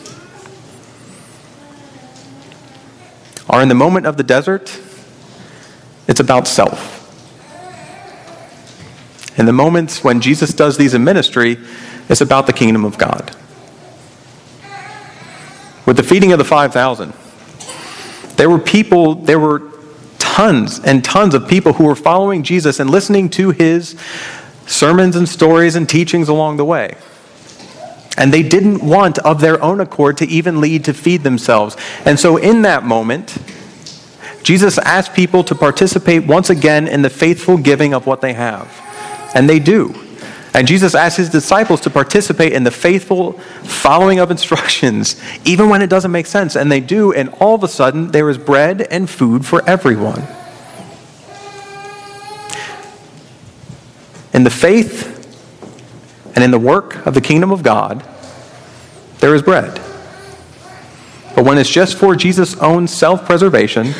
are 3.50 3.62
in 3.62 3.70
the 3.70 3.76
moment 3.76 4.08
of 4.08 4.18
the 4.18 4.24
desert, 4.24 4.78
it's 6.06 6.20
about 6.20 6.50
self. 6.50 6.99
In 9.40 9.46
the 9.46 9.54
moments 9.54 10.04
when 10.04 10.20
Jesus 10.20 10.54
does 10.54 10.78
these 10.78 10.94
in 10.94 11.06
ministry, 11.06 11.58
it's 12.10 12.20
about 12.20 12.46
the 12.46 12.52
kingdom 12.52 12.84
of 12.84 12.98
God. 12.98 13.34
With 15.86 15.96
the 15.96 16.04
feeding 16.04 16.34
of 16.34 16.40
the 16.40 16.46
5,000, 16.46 17.14
there 18.36 18.50
were 18.50 18.60
people, 18.60 19.16
there 19.16 19.40
were 19.40 19.64
tons 20.18 20.80
and 20.80 21.04
tons 21.06 21.34
of 21.34 21.48
people 21.48 21.74
who 21.74 21.86
were 21.86 21.96
following 21.96 22.44
Jesus 22.44 22.82
and 22.82 22.90
listening 22.90 23.30
to 23.30 23.52
his 23.52 23.96
sermons 24.68 25.16
and 25.16 25.28
stories 25.28 25.76
and 25.76 25.88
teachings 25.88 26.28
along 26.28 26.58
the 26.58 26.66
way. 26.66 26.96
And 28.18 28.34
they 28.34 28.44
didn't 28.44 28.84
want, 28.84 29.20
of 29.20 29.40
their 29.40 29.64
own 29.64 29.80
accord, 29.80 30.18
to 30.18 30.26
even 30.26 30.60
lead 30.60 30.84
to 30.84 30.94
feed 30.94 31.24
themselves. 31.24 31.78
And 32.04 32.20
so, 32.20 32.36
in 32.36 32.64
that 32.64 32.84
moment, 32.84 33.38
Jesus 34.44 34.78
asked 34.80 35.14
people 35.14 35.46
to 35.46 35.56
participate 35.56 36.26
once 36.26 36.50
again 36.50 36.90
in 36.90 37.02
the 37.04 37.10
faithful 37.10 37.58
giving 37.58 37.94
of 37.94 38.06
what 38.06 38.20
they 38.20 38.34
have. 38.34 38.89
And 39.36 39.50
they 39.50 39.60
do. 39.60 39.94
And 40.54 40.68
Jesus 40.68 40.96
asks 40.96 41.18
his 41.18 41.30
disciples 41.30 41.82
to 41.82 41.90
participate 41.90 42.54
in 42.54 42.64
the 42.64 42.72
faithful 42.72 43.34
following 43.64 44.20
of 44.20 44.32
instructions, 44.32 45.22
even 45.46 45.70
when 45.70 45.82
it 45.82 45.90
doesn't 45.90 46.12
make 46.12 46.26
sense. 46.26 46.56
And 46.56 46.72
they 46.72 46.80
do, 46.80 47.14
and 47.14 47.30
all 47.40 47.56
of 47.56 47.64
a 47.64 47.68
sudden, 47.68 48.08
there 48.12 48.30
is 48.30 48.38
bread 48.38 48.82
and 48.82 49.10
food 49.10 49.46
for 49.46 49.68
everyone. 49.70 50.24
In 54.34 54.44
the 54.44 54.50
faith 54.50 55.16
and 56.36 56.44
in 56.44 56.52
the 56.52 56.60
work 56.60 57.06
of 57.06 57.14
the 57.14 57.22
kingdom 57.22 57.52
of 57.52 57.64
God, 57.64 58.06
there 59.20 59.36
is 59.36 59.42
bread. 59.42 59.76
But 61.36 61.46
when 61.46 61.58
it's 61.58 61.70
just 61.70 61.98
for 61.98 62.16
Jesus' 62.16 62.58
own 62.58 62.88
self 62.88 63.26
preservation, 63.26 63.94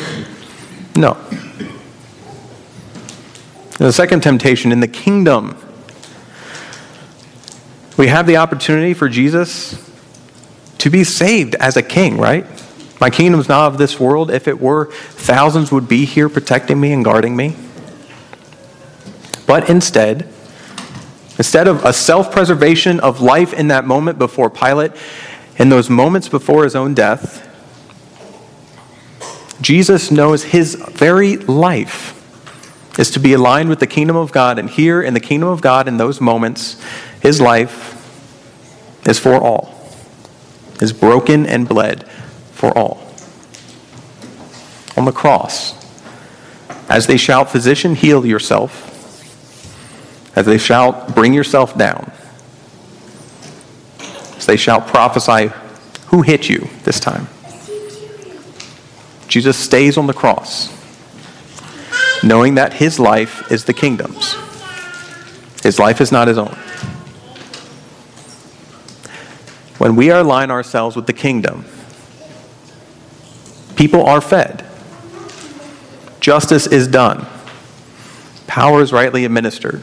no. 0.94 1.16
And 3.80 3.88
the 3.88 3.94
second 3.94 4.22
temptation 4.22 4.72
in 4.72 4.80
the 4.80 4.88
kingdom, 4.88 5.56
we 7.96 8.08
have 8.08 8.26
the 8.26 8.36
opportunity 8.36 8.92
for 8.92 9.08
Jesus 9.08 9.90
to 10.76 10.90
be 10.90 11.02
saved 11.02 11.54
as 11.54 11.78
a 11.78 11.82
king, 11.82 12.18
right? 12.18 12.44
My 13.00 13.08
kingdom 13.08 13.40
is 13.40 13.48
not 13.48 13.68
of 13.68 13.78
this 13.78 13.98
world. 13.98 14.30
If 14.30 14.48
it 14.48 14.60
were, 14.60 14.92
thousands 14.92 15.72
would 15.72 15.88
be 15.88 16.04
here 16.04 16.28
protecting 16.28 16.78
me 16.78 16.92
and 16.92 17.02
guarding 17.02 17.34
me. 17.34 17.56
But 19.46 19.70
instead, 19.70 20.28
instead 21.38 21.66
of 21.66 21.82
a 21.82 21.94
self 21.94 22.30
preservation 22.30 23.00
of 23.00 23.22
life 23.22 23.54
in 23.54 23.68
that 23.68 23.86
moment 23.86 24.18
before 24.18 24.50
Pilate, 24.50 24.92
in 25.56 25.70
those 25.70 25.88
moments 25.88 26.28
before 26.28 26.64
his 26.64 26.76
own 26.76 26.92
death, 26.92 27.48
Jesus 29.62 30.10
knows 30.10 30.44
his 30.44 30.74
very 30.74 31.38
life 31.38 32.19
is 33.00 33.10
to 33.12 33.18
be 33.18 33.32
aligned 33.32 33.70
with 33.70 33.80
the 33.80 33.86
kingdom 33.86 34.14
of 34.14 34.30
God. 34.30 34.58
And 34.58 34.68
here 34.68 35.00
in 35.00 35.14
the 35.14 35.20
kingdom 35.20 35.48
of 35.48 35.62
God, 35.62 35.88
in 35.88 35.96
those 35.96 36.20
moments, 36.20 36.78
his 37.22 37.40
life 37.40 37.96
is 39.08 39.18
for 39.18 39.36
all, 39.36 39.74
is 40.82 40.92
broken 40.92 41.46
and 41.46 41.66
bled 41.66 42.06
for 42.52 42.76
all. 42.76 43.02
On 44.98 45.06
the 45.06 45.12
cross, 45.12 45.74
as 46.90 47.06
they 47.06 47.16
shout, 47.16 47.50
Physician, 47.50 47.94
heal 47.94 48.26
yourself, 48.26 48.86
as 50.36 50.44
they 50.44 50.58
shout, 50.58 51.14
Bring 51.14 51.32
yourself 51.32 51.78
down, 51.78 52.12
as 54.36 54.44
they 54.44 54.58
shout, 54.58 54.88
Prophesy, 54.88 55.50
who 56.08 56.20
hit 56.20 56.50
you 56.50 56.68
this 56.84 57.00
time? 57.00 57.28
Jesus 59.26 59.56
stays 59.56 59.96
on 59.96 60.06
the 60.06 60.12
cross, 60.12 60.79
knowing 62.22 62.54
that 62.56 62.74
his 62.74 62.98
life 62.98 63.50
is 63.50 63.64
the 63.64 63.72
kingdom's. 63.72 64.36
His 65.62 65.78
life 65.78 66.00
is 66.00 66.10
not 66.10 66.28
his 66.28 66.38
own. 66.38 66.56
When 69.78 69.96
we 69.96 70.10
align 70.10 70.50
ourselves 70.50 70.96
with 70.96 71.06
the 71.06 71.12
kingdom, 71.12 71.64
people 73.76 74.04
are 74.04 74.20
fed, 74.20 74.64
justice 76.20 76.66
is 76.66 76.86
done, 76.86 77.26
power 78.46 78.82
is 78.82 78.92
rightly 78.92 79.24
administered. 79.24 79.82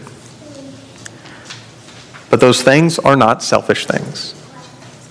But 2.30 2.42
those 2.42 2.62
things 2.62 3.00
are 3.00 3.16
not 3.16 3.42
selfish 3.42 3.88
things, 3.88 4.36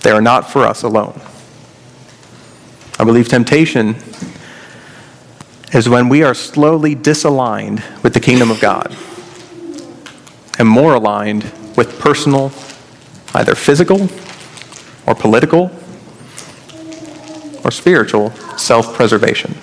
they 0.03 0.11
are 0.11 0.21
not 0.21 0.49
for 0.49 0.63
us 0.63 0.83
alone. 0.83 1.19
I 2.99 3.03
believe 3.03 3.27
temptation 3.27 3.95
is 5.73 5.89
when 5.89 6.09
we 6.09 6.23
are 6.23 6.33
slowly 6.33 6.95
disaligned 6.95 7.81
with 8.03 8.13
the 8.13 8.19
kingdom 8.19 8.49
of 8.49 8.59
God 8.59 8.95
and 10.57 10.67
more 10.67 10.93
aligned 10.95 11.43
with 11.75 11.99
personal, 11.99 12.51
either 13.33 13.53
physical 13.53 14.09
or 15.05 15.13
political 15.13 15.71
or 17.63 17.71
spiritual 17.71 18.31
self 18.57 18.93
preservation. 18.93 19.55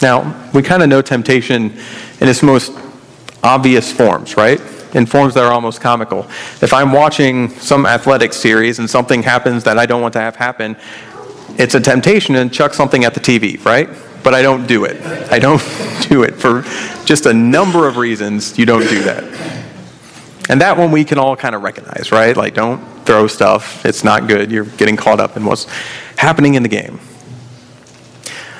Now, 0.00 0.50
we 0.52 0.62
kind 0.62 0.82
of 0.82 0.88
know 0.88 1.02
temptation 1.02 1.76
in 2.20 2.28
its 2.28 2.42
most 2.42 2.72
obvious 3.42 3.92
forms, 3.92 4.36
right? 4.36 4.60
in 4.94 5.06
forms 5.06 5.34
that 5.34 5.42
are 5.42 5.52
almost 5.52 5.80
comical. 5.80 6.26
If 6.60 6.72
I'm 6.72 6.92
watching 6.92 7.48
some 7.50 7.86
athletic 7.86 8.32
series 8.32 8.78
and 8.78 8.88
something 8.88 9.22
happens 9.22 9.64
that 9.64 9.78
I 9.78 9.86
don't 9.86 10.02
want 10.02 10.12
to 10.14 10.20
have 10.20 10.36
happen, 10.36 10.76
it's 11.58 11.74
a 11.74 11.80
temptation 11.80 12.34
to 12.34 12.48
chuck 12.48 12.74
something 12.74 13.04
at 13.04 13.14
the 13.14 13.20
TV, 13.20 13.62
right? 13.64 13.88
But 14.22 14.34
I 14.34 14.42
don't 14.42 14.66
do 14.66 14.84
it. 14.84 15.00
I 15.30 15.38
don't 15.38 15.60
do 16.08 16.22
it 16.22 16.36
for 16.36 16.62
just 17.04 17.26
a 17.26 17.32
number 17.32 17.88
of 17.88 17.96
reasons. 17.96 18.58
You 18.58 18.66
don't 18.66 18.88
do 18.88 19.02
that. 19.02 19.24
And 20.48 20.60
that 20.60 20.76
one 20.76 20.90
we 20.90 21.04
can 21.04 21.18
all 21.18 21.36
kind 21.36 21.54
of 21.54 21.62
recognize, 21.62 22.12
right? 22.12 22.36
Like, 22.36 22.54
don't 22.54 22.84
throw 23.04 23.26
stuff. 23.26 23.84
It's 23.86 24.04
not 24.04 24.28
good. 24.28 24.50
You're 24.50 24.64
getting 24.64 24.96
caught 24.96 25.20
up 25.20 25.36
in 25.36 25.44
what's 25.44 25.64
happening 26.16 26.54
in 26.54 26.62
the 26.62 26.68
game. 26.68 27.00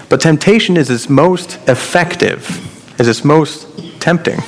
But 0.09 0.21
temptation 0.21 0.77
is 0.77 0.91
its 0.91 1.09
most 1.09 1.59
effective, 1.69 3.01
is 3.01 3.09
its 3.09 3.25
most 3.25 3.67
tempting 4.01 4.41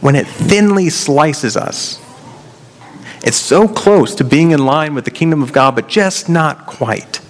when 0.00 0.16
it 0.16 0.26
thinly 0.26 0.88
slices 0.88 1.56
us. 1.56 1.98
It's 3.22 3.36
so 3.36 3.68
close 3.68 4.14
to 4.16 4.24
being 4.24 4.52
in 4.52 4.64
line 4.64 4.94
with 4.94 5.04
the 5.04 5.10
kingdom 5.10 5.42
of 5.42 5.52
God, 5.52 5.74
but 5.74 5.88
just 5.88 6.28
not 6.28 6.66
quite. 6.66 7.20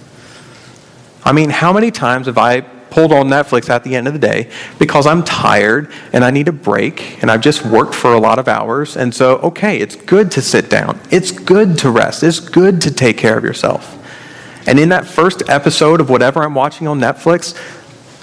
I 1.23 1.33
mean, 1.33 1.49
how 1.49 1.73
many 1.73 1.91
times 1.91 2.27
have 2.27 2.37
I 2.37 2.61
pulled 2.61 3.11
on 3.11 3.27
Netflix 3.27 3.69
at 3.69 3.83
the 3.83 3.95
end 3.95 4.07
of 4.07 4.13
the 4.13 4.19
day 4.19 4.49
because 4.79 5.05
I'm 5.05 5.23
tired 5.23 5.91
and 6.13 6.23
I 6.23 6.31
need 6.31 6.47
a 6.47 6.51
break 6.51 7.21
and 7.21 7.29
I've 7.29 7.41
just 7.41 7.65
worked 7.65 7.93
for 7.93 8.13
a 8.13 8.19
lot 8.19 8.39
of 8.39 8.47
hours? 8.47 8.95
And 8.97 9.13
so, 9.13 9.37
okay, 9.37 9.77
it's 9.77 9.95
good 9.95 10.31
to 10.31 10.41
sit 10.41 10.69
down, 10.69 10.99
it's 11.11 11.31
good 11.31 11.77
to 11.79 11.89
rest, 11.89 12.23
it's 12.23 12.39
good 12.39 12.81
to 12.81 12.91
take 12.91 13.17
care 13.17 13.37
of 13.37 13.43
yourself. 13.43 13.97
And 14.67 14.79
in 14.79 14.89
that 14.89 15.05
first 15.05 15.43
episode 15.49 15.99
of 15.99 16.09
whatever 16.09 16.43
I'm 16.43 16.53
watching 16.53 16.87
on 16.87 16.99
Netflix, 16.99 17.57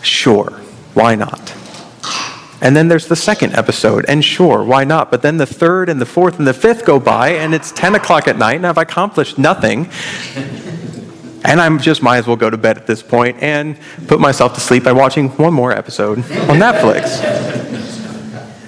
sure, 0.03 0.53
why 0.95 1.15
not? 1.15 1.58
And 2.61 2.75
then 2.75 2.89
there's 2.89 3.07
the 3.07 3.17
second 3.17 3.55
episode, 3.55 4.05
and 4.09 4.25
sure, 4.25 4.65
why 4.65 4.83
not? 4.83 5.11
But 5.11 5.23
then 5.23 5.37
the 5.37 5.47
third 5.47 5.89
and 5.89 6.01
the 6.01 6.07
fourth 6.07 6.39
and 6.39 6.47
the 6.47 6.55
fifth 6.55 6.85
go 6.85 6.99
by, 6.99 7.31
and 7.31 7.55
it's 7.55 7.71
10 7.71 7.95
o'clock 7.95 8.27
at 8.27 8.37
night, 8.37 8.57
and 8.57 8.67
I've 8.67 8.79
accomplished 8.79 9.39
nothing. 9.39 9.91
And 11.45 11.61
I 11.61 11.79
just 11.79 12.03
might 12.03 12.19
as 12.19 12.27
well 12.27 12.37
go 12.37 12.51
to 12.51 12.59
bed 12.59 12.77
at 12.77 12.87
this 12.89 13.01
point 13.01 13.41
and 13.41 13.79
put 14.09 14.19
myself 14.19 14.55
to 14.55 14.61
sleep 14.61 14.83
by 14.83 14.93
watching 14.93 15.29
one 15.37 15.55
more 15.55 15.73
episode 15.73 16.19
on 16.19 16.59
Netflix. 16.59 17.23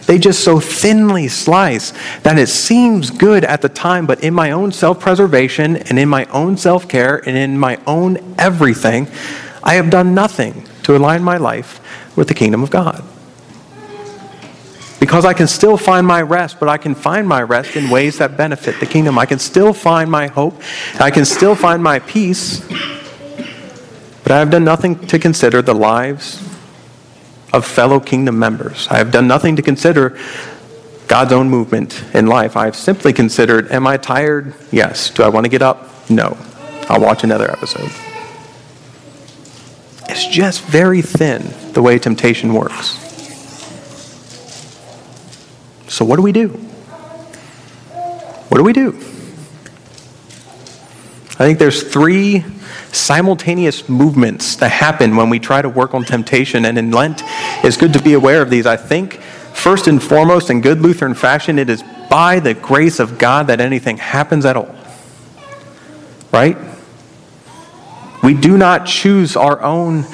They 0.06 0.18
just 0.18 0.44
so 0.44 0.60
thinly 0.60 1.26
slice 1.26 1.92
that 2.22 2.38
it 2.38 2.48
seems 2.48 3.10
good 3.10 3.44
at 3.44 3.60
the 3.60 3.68
time, 3.68 4.06
but 4.06 4.22
in 4.22 4.32
my 4.32 4.52
own 4.52 4.70
self 4.70 5.00
preservation 5.00 5.78
and 5.78 5.98
in 5.98 6.08
my 6.08 6.26
own 6.26 6.56
self 6.56 6.88
care 6.88 7.16
and 7.26 7.36
in 7.36 7.58
my 7.58 7.76
own 7.88 8.36
everything, 8.38 9.08
I 9.64 9.74
have 9.74 9.90
done 9.90 10.14
nothing 10.14 10.66
to 10.84 10.96
align 10.96 11.24
my 11.24 11.38
life 11.38 11.80
with 12.16 12.28
the 12.28 12.34
kingdom 12.34 12.62
of 12.62 12.70
God 12.70 13.04
because 15.00 15.24
I 15.24 15.32
can 15.32 15.48
still 15.48 15.76
find 15.76 16.06
my 16.06 16.22
rest, 16.22 16.60
but 16.60 16.68
I 16.68 16.76
can 16.76 16.94
find 16.94 17.26
my 17.26 17.42
rest 17.42 17.74
in 17.74 17.90
ways 17.90 18.18
that 18.18 18.36
benefit 18.36 18.78
the 18.78 18.86
kingdom. 18.86 19.18
I 19.18 19.26
can 19.26 19.38
still 19.38 19.72
find 19.72 20.10
my 20.10 20.28
hope, 20.28 20.60
I 21.00 21.10
can 21.10 21.24
still 21.24 21.56
find 21.56 21.82
my 21.82 21.98
peace, 21.98 22.60
but 24.22 24.30
I 24.30 24.38
have 24.38 24.50
done 24.50 24.64
nothing 24.64 24.98
to 25.08 25.18
consider 25.18 25.62
the 25.62 25.74
lives 25.74 26.40
of 27.52 27.66
fellow 27.66 27.98
kingdom 27.98 28.38
members. 28.38 28.86
I 28.88 28.98
have 28.98 29.10
done 29.10 29.26
nothing 29.26 29.56
to 29.56 29.62
consider 29.62 30.16
God's 31.08 31.32
own 31.32 31.48
movement 31.48 32.04
in 32.14 32.28
life. 32.28 32.56
I 32.56 32.66
have 32.66 32.76
simply 32.76 33.12
considered, 33.12 33.72
am 33.72 33.86
I 33.86 33.96
tired? 33.96 34.54
Yes. 34.70 35.10
Do 35.10 35.24
I 35.24 35.28
want 35.28 35.44
to 35.44 35.50
get 35.50 35.62
up? 35.62 36.08
No. 36.08 36.38
I'll 36.88 37.00
watch 37.00 37.24
another 37.24 37.50
episode. 37.50 37.90
It's 40.08 40.26
just 40.26 40.62
very 40.62 41.02
thin 41.02 41.52
the 41.72 41.82
way 41.82 41.98
temptation 41.98 42.54
works. 42.54 43.09
So, 45.90 46.04
what 46.04 46.16
do 46.16 46.22
we 46.22 46.30
do? 46.30 46.50
What 48.48 48.58
do 48.58 48.62
we 48.62 48.72
do? 48.72 48.90
I 51.30 51.44
think 51.44 51.58
there's 51.58 51.82
three 51.82 52.44
simultaneous 52.92 53.88
movements 53.88 54.54
that 54.56 54.70
happen 54.70 55.16
when 55.16 55.30
we 55.30 55.40
try 55.40 55.60
to 55.60 55.68
work 55.68 55.92
on 55.92 56.04
temptation. 56.04 56.64
And 56.64 56.78
in 56.78 56.92
Lent, 56.92 57.22
it's 57.64 57.76
good 57.76 57.92
to 57.94 58.02
be 58.02 58.12
aware 58.12 58.40
of 58.40 58.50
these. 58.50 58.66
I 58.66 58.76
think, 58.76 59.14
first 59.52 59.88
and 59.88 60.00
foremost, 60.00 60.48
in 60.48 60.60
good 60.60 60.80
Lutheran 60.80 61.14
fashion, 61.14 61.58
it 61.58 61.68
is 61.68 61.82
by 62.08 62.38
the 62.38 62.54
grace 62.54 63.00
of 63.00 63.18
God 63.18 63.48
that 63.48 63.60
anything 63.60 63.96
happens 63.96 64.44
at 64.44 64.56
all. 64.56 64.72
Right? 66.32 66.56
We 68.22 68.34
do 68.34 68.56
not 68.56 68.86
choose 68.86 69.34
our 69.34 69.60
own 69.60 70.04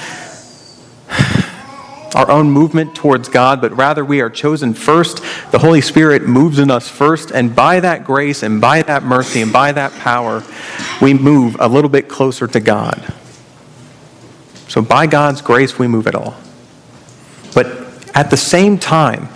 our 2.17 2.31
own 2.31 2.51
movement 2.51 2.95
towards 2.95 3.29
God, 3.29 3.61
but 3.61 3.77
rather 3.77 4.05
we 4.05 4.21
are 4.21 4.31
chosen 4.31 4.75
first. 4.75 5.19
The 5.53 5.59
Holy 5.59 5.81
Spirit 5.81 6.23
moves 6.23 6.59
in 6.59 6.71
us 6.71 6.89
first, 6.89 7.31
and 7.31 7.55
by 7.55 7.81
that 7.81 8.05
grace 8.05 8.43
and 8.43 8.61
by 8.61 8.83
that 8.83 9.03
mercy 9.03 9.43
and 9.43 9.53
by 9.53 9.73
that 9.73 9.93
power, 9.93 10.43
we 11.01 11.15
move 11.15 11.57
a 11.61 11.69
little 11.69 11.91
bit 11.91 12.09
closer 12.09 12.47
to 12.47 12.61
God. 12.61 13.15
So 14.69 14.83
by 14.83 15.07
God's 15.07 15.43
grace, 15.43 15.79
we 15.79 15.87
move 15.87 16.07
at 16.07 16.15
all. 16.15 16.35
But 17.55 17.67
at 18.15 18.31
the 18.31 18.37
same 18.37 18.79
time, 18.79 19.29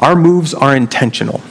Our 0.00 0.16
moves 0.16 0.54
are 0.54 0.74
intentional. 0.74 1.42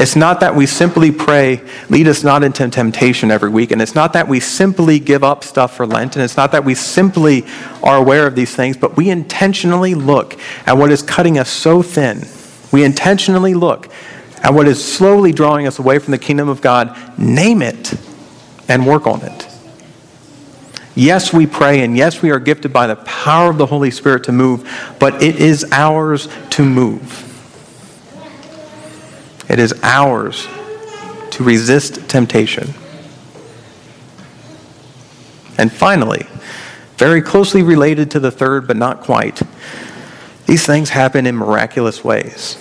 It's 0.00 0.16
not 0.16 0.40
that 0.40 0.56
we 0.56 0.64
simply 0.64 1.12
pray, 1.12 1.60
lead 1.90 2.08
us 2.08 2.24
not 2.24 2.42
into 2.42 2.66
temptation 2.70 3.30
every 3.30 3.50
week. 3.50 3.70
And 3.70 3.82
it's 3.82 3.94
not 3.94 4.14
that 4.14 4.26
we 4.26 4.40
simply 4.40 4.98
give 4.98 5.22
up 5.22 5.44
stuff 5.44 5.76
for 5.76 5.86
Lent. 5.86 6.16
And 6.16 6.24
it's 6.24 6.38
not 6.38 6.52
that 6.52 6.64
we 6.64 6.74
simply 6.74 7.44
are 7.82 7.98
aware 7.98 8.26
of 8.26 8.34
these 8.34 8.56
things, 8.56 8.78
but 8.78 8.96
we 8.96 9.10
intentionally 9.10 9.94
look 9.94 10.40
at 10.66 10.78
what 10.78 10.90
is 10.90 11.02
cutting 11.02 11.38
us 11.38 11.50
so 11.50 11.82
thin. 11.82 12.26
We 12.72 12.82
intentionally 12.82 13.52
look 13.52 13.92
at 14.42 14.54
what 14.54 14.66
is 14.66 14.82
slowly 14.82 15.32
drawing 15.32 15.66
us 15.66 15.78
away 15.78 15.98
from 15.98 16.12
the 16.12 16.18
kingdom 16.18 16.48
of 16.48 16.62
God, 16.62 16.96
name 17.18 17.60
it, 17.60 17.92
and 18.68 18.86
work 18.86 19.06
on 19.06 19.20
it. 19.20 19.48
Yes, 20.94 21.30
we 21.30 21.46
pray, 21.46 21.82
and 21.82 21.94
yes, 21.94 22.22
we 22.22 22.30
are 22.30 22.38
gifted 22.38 22.72
by 22.72 22.86
the 22.86 22.96
power 22.96 23.50
of 23.50 23.58
the 23.58 23.66
Holy 23.66 23.90
Spirit 23.90 24.24
to 24.24 24.32
move, 24.32 24.96
but 24.98 25.22
it 25.22 25.36
is 25.36 25.66
ours 25.72 26.26
to 26.50 26.64
move. 26.64 27.29
It 29.50 29.58
is 29.58 29.74
ours 29.82 30.46
to 31.32 31.42
resist 31.42 32.08
temptation. 32.08 32.72
And 35.58 35.72
finally, 35.72 36.26
very 36.96 37.20
closely 37.20 37.62
related 37.62 38.12
to 38.12 38.20
the 38.20 38.30
third, 38.30 38.68
but 38.68 38.76
not 38.76 39.00
quite, 39.00 39.42
these 40.46 40.64
things 40.64 40.90
happen 40.90 41.26
in 41.26 41.36
miraculous 41.36 42.04
ways. 42.04 42.56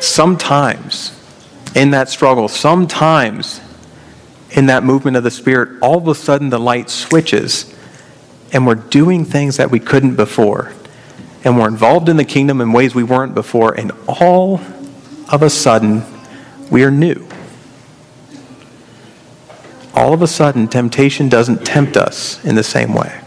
Sometimes 0.00 1.12
in 1.74 1.90
that 1.90 2.08
struggle, 2.08 2.48
sometimes 2.48 3.60
in 4.50 4.66
that 4.66 4.82
movement 4.82 5.16
of 5.16 5.22
the 5.22 5.30
Spirit, 5.30 5.80
all 5.80 5.98
of 5.98 6.08
a 6.08 6.14
sudden 6.14 6.50
the 6.50 6.58
light 6.58 6.90
switches 6.90 7.72
and 8.52 8.66
we're 8.66 8.74
doing 8.74 9.24
things 9.24 9.56
that 9.58 9.70
we 9.70 9.78
couldn't 9.78 10.16
before. 10.16 10.72
And 11.44 11.58
we're 11.58 11.68
involved 11.68 12.08
in 12.08 12.16
the 12.16 12.24
kingdom 12.24 12.60
in 12.60 12.72
ways 12.72 12.94
we 12.94 13.04
weren't 13.04 13.34
before. 13.34 13.72
And 13.78 13.92
all 14.08 14.60
of 15.28 15.42
a 15.42 15.50
sudden, 15.50 16.02
we 16.70 16.84
are 16.84 16.90
new. 16.90 17.26
All 19.94 20.12
of 20.12 20.22
a 20.22 20.26
sudden, 20.26 20.68
temptation 20.68 21.28
doesn't 21.28 21.64
tempt 21.64 21.96
us 21.96 22.44
in 22.44 22.54
the 22.54 22.62
same 22.62 22.92
way. 22.92 23.20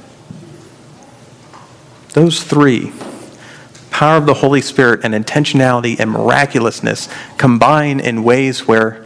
Those 2.13 2.43
three 2.43 2.91
power 3.91 4.17
of 4.17 4.25
the 4.25 4.35
Holy 4.35 4.62
Spirit 4.62 5.01
and 5.03 5.13
intentionality 5.13 5.99
and 5.99 6.12
miraculousness 6.12 7.09
combine 7.38 7.99
in 7.99 8.23
ways 8.23 8.67
where 8.67 9.05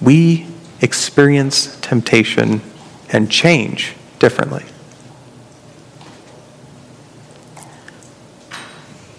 we 0.00 0.46
experience 0.80 1.78
temptation 1.80 2.60
and 3.10 3.30
change 3.30 3.94
differently. 4.18 4.64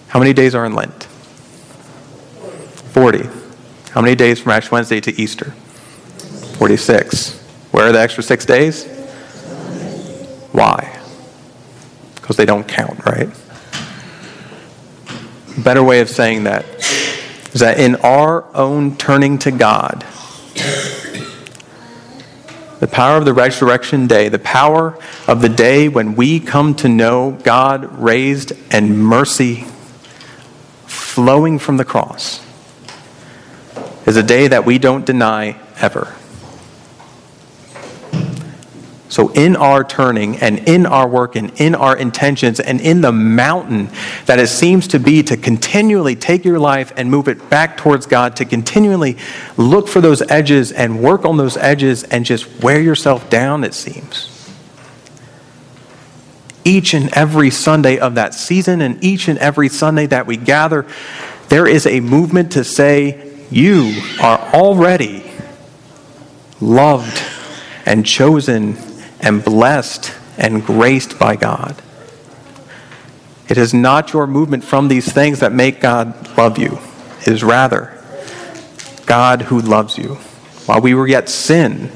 How 0.10 0.18
many 0.18 0.34
days 0.34 0.56
are 0.56 0.66
in 0.66 0.74
Lent? 0.74 1.04
40. 2.94 3.30
How 3.92 4.02
many 4.02 4.16
days 4.16 4.42
from 4.42 4.54
Ash 4.54 4.72
Wednesday 4.72 5.00
to 5.02 5.22
Easter? 5.22 5.52
46. 6.58 7.40
Where 7.72 7.88
are 7.88 7.92
the 7.92 8.00
extra 8.00 8.24
six 8.24 8.44
days? 8.44 8.88
Why? 10.52 11.00
Because 12.16 12.38
they 12.38 12.46
don't 12.46 12.68
count, 12.68 13.06
right? 13.06 13.30
Better 15.64 15.84
way 15.84 16.00
of 16.00 16.10
saying 16.10 16.46
that 16.46 16.66
is 17.54 17.60
that 17.62 17.80
in 17.80 17.96
our 17.98 18.46
own 18.56 18.98
turning 18.98 19.38
to 19.40 19.52
God, 19.52 20.04
the 22.80 22.90
power 22.92 23.18
of 23.18 23.26
the 23.26 23.34
resurrection 23.34 24.08
day, 24.08 24.28
the 24.28 24.40
power 24.40 24.98
of 25.28 25.42
the 25.42 25.50
day 25.50 25.88
when 25.88 26.16
we 26.16 26.40
come 26.40 26.74
to 26.76 26.90
know 26.90 27.38
God 27.44 28.00
raised 28.00 28.54
and 28.72 28.98
mercy 29.04 29.66
flowing 31.20 31.60
from 31.60 31.76
the 31.76 31.84
cross 31.84 32.40
is 34.06 34.16
a 34.16 34.24
day 34.24 34.48
that 34.48 34.66
we 34.66 34.80
don't 34.80 35.06
deny 35.06 35.60
ever. 35.82 36.16
So, 39.10 39.28
in 39.34 39.58
our 39.58 39.84
turning 39.84 40.38
and 40.38 40.60
in 40.60 40.86
our 40.86 41.10
work 41.10 41.36
and 41.36 41.52
in 41.60 41.76
our 41.76 41.98
intentions 41.98 42.62
and 42.62 42.80
in 42.80 43.02
the 43.02 43.12
mountain 43.12 43.90
that 44.28 44.40
it 44.40 44.48
seems 44.48 44.88
to 44.90 45.00
be 45.00 45.22
to 45.24 45.36
continually 45.36 46.16
take 46.16 46.46
your 46.46 46.58
life 46.58 46.94
and 46.96 47.12
move 47.12 47.28
it 47.28 47.50
back 47.50 47.76
towards 47.76 48.06
God, 48.06 48.38
to 48.38 48.46
continually 48.46 49.18
look 49.58 49.90
for 49.90 50.00
those 50.00 50.22
edges 50.22 50.72
and 50.72 51.04
work 51.04 51.26
on 51.26 51.36
those 51.36 51.58
edges 51.58 52.06
and 52.06 52.24
just 52.24 52.64
wear 52.64 52.80
yourself 52.80 53.30
down, 53.30 53.66
it 53.66 53.74
seems. 53.74 54.39
Each 56.70 56.94
and 56.94 57.12
every 57.18 57.50
Sunday 57.50 57.98
of 57.98 58.14
that 58.14 58.36
season 58.36 58.80
and 58.80 59.04
each 59.04 59.28
and 59.28 59.40
every 59.40 59.70
Sunday 59.70 60.06
that 60.06 60.28
we 60.28 60.38
gather, 60.38 60.86
there 61.48 61.66
is 61.66 61.88
a 61.88 62.00
movement 62.00 62.52
to 62.52 62.64
say, 62.64 63.28
You 63.50 64.00
are 64.22 64.38
already 64.54 65.32
loved 66.62 67.24
and 67.88 68.06
chosen 68.06 68.78
and 69.20 69.44
blessed 69.44 70.14
and 70.38 70.64
graced 70.64 71.18
by 71.18 71.36
God. 71.36 71.82
It 73.48 73.58
is 73.58 73.74
not 73.74 74.14
your 74.14 74.28
movement 74.28 74.64
from 74.64 74.90
these 74.90 75.12
things 75.12 75.40
that 75.40 75.52
make 75.52 75.82
God 75.82 76.38
love 76.38 76.60
you. 76.60 76.78
It 77.22 77.30
is 77.30 77.44
rather 77.44 78.00
God 79.08 79.42
who 79.42 79.60
loves 79.60 79.98
you. 79.98 80.20
While 80.68 80.82
we 80.82 80.94
were 80.94 81.08
yet 81.08 81.30
sin, 81.30 81.92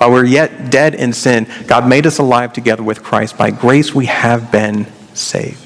while 0.00 0.10
we're 0.10 0.24
yet 0.24 0.70
dead 0.70 0.94
in 0.94 1.12
sin, 1.12 1.46
God 1.66 1.86
made 1.86 2.06
us 2.06 2.18
alive 2.18 2.54
together 2.54 2.82
with 2.82 3.02
Christ. 3.02 3.36
By 3.36 3.50
grace 3.50 3.94
we 3.94 4.06
have 4.06 4.50
been 4.50 4.86
saved. 5.14 5.62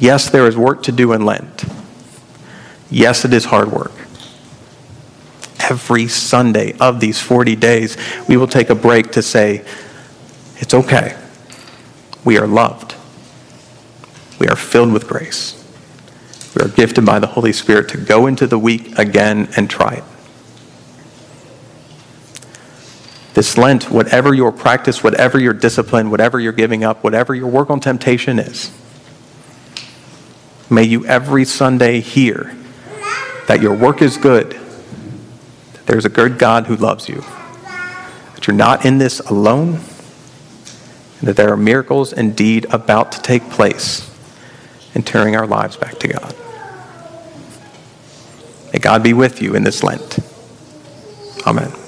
Yes, 0.00 0.28
there 0.28 0.48
is 0.48 0.56
work 0.56 0.82
to 0.82 0.92
do 0.92 1.12
in 1.12 1.24
Lent. 1.24 1.64
Yes, 2.90 3.24
it 3.24 3.32
is 3.32 3.44
hard 3.44 3.70
work 3.70 3.92
every 5.72 6.06
Sunday 6.06 6.74
of 6.78 7.00
these 7.00 7.18
40 7.18 7.56
days, 7.56 7.96
we 8.28 8.36
will 8.36 8.46
take 8.46 8.68
a 8.68 8.74
break 8.74 9.12
to 9.12 9.22
say, 9.22 9.64
it's 10.58 10.74
okay. 10.74 11.16
We 12.24 12.38
are 12.38 12.46
loved. 12.46 12.94
We 14.38 14.48
are 14.48 14.56
filled 14.56 14.92
with 14.92 15.08
grace. 15.08 15.58
We 16.54 16.62
are 16.62 16.68
gifted 16.68 17.06
by 17.06 17.20
the 17.20 17.26
Holy 17.26 17.54
Spirit 17.54 17.88
to 17.90 17.96
go 17.96 18.26
into 18.26 18.46
the 18.46 18.58
week 18.58 18.98
again 18.98 19.48
and 19.56 19.70
try 19.70 19.94
it. 19.94 20.04
This 23.42 23.58
Lent, 23.58 23.90
whatever 23.90 24.32
your 24.32 24.52
practice, 24.52 25.02
whatever 25.02 25.36
your 25.36 25.52
discipline, 25.52 26.12
whatever 26.12 26.38
you're 26.38 26.52
giving 26.52 26.84
up, 26.84 27.02
whatever 27.02 27.34
your 27.34 27.48
work 27.48 27.70
on 27.70 27.80
temptation 27.80 28.38
is, 28.38 28.70
may 30.70 30.84
you 30.84 31.04
every 31.06 31.44
Sunday 31.44 31.98
hear 31.98 32.56
that 33.48 33.60
your 33.60 33.74
work 33.74 34.00
is 34.00 34.16
good 34.16 34.52
that 34.52 35.86
there's 35.86 36.04
a 36.04 36.08
good 36.08 36.38
God 36.38 36.68
who 36.68 36.76
loves 36.76 37.08
you. 37.08 37.24
That 38.34 38.46
you're 38.46 38.54
not 38.54 38.86
in 38.86 38.98
this 38.98 39.18
alone. 39.18 39.80
And 41.18 41.26
that 41.26 41.34
there 41.34 41.52
are 41.52 41.56
miracles 41.56 42.12
indeed 42.12 42.66
about 42.70 43.10
to 43.10 43.22
take 43.22 43.50
place 43.50 44.08
in 44.94 45.02
turning 45.02 45.34
our 45.34 45.48
lives 45.48 45.76
back 45.76 45.98
to 45.98 46.06
God. 46.06 46.36
May 48.72 48.78
God 48.78 49.02
be 49.02 49.12
with 49.12 49.42
you 49.42 49.56
in 49.56 49.64
this 49.64 49.82
Lent. 49.82 50.20
Amen. 51.44 51.81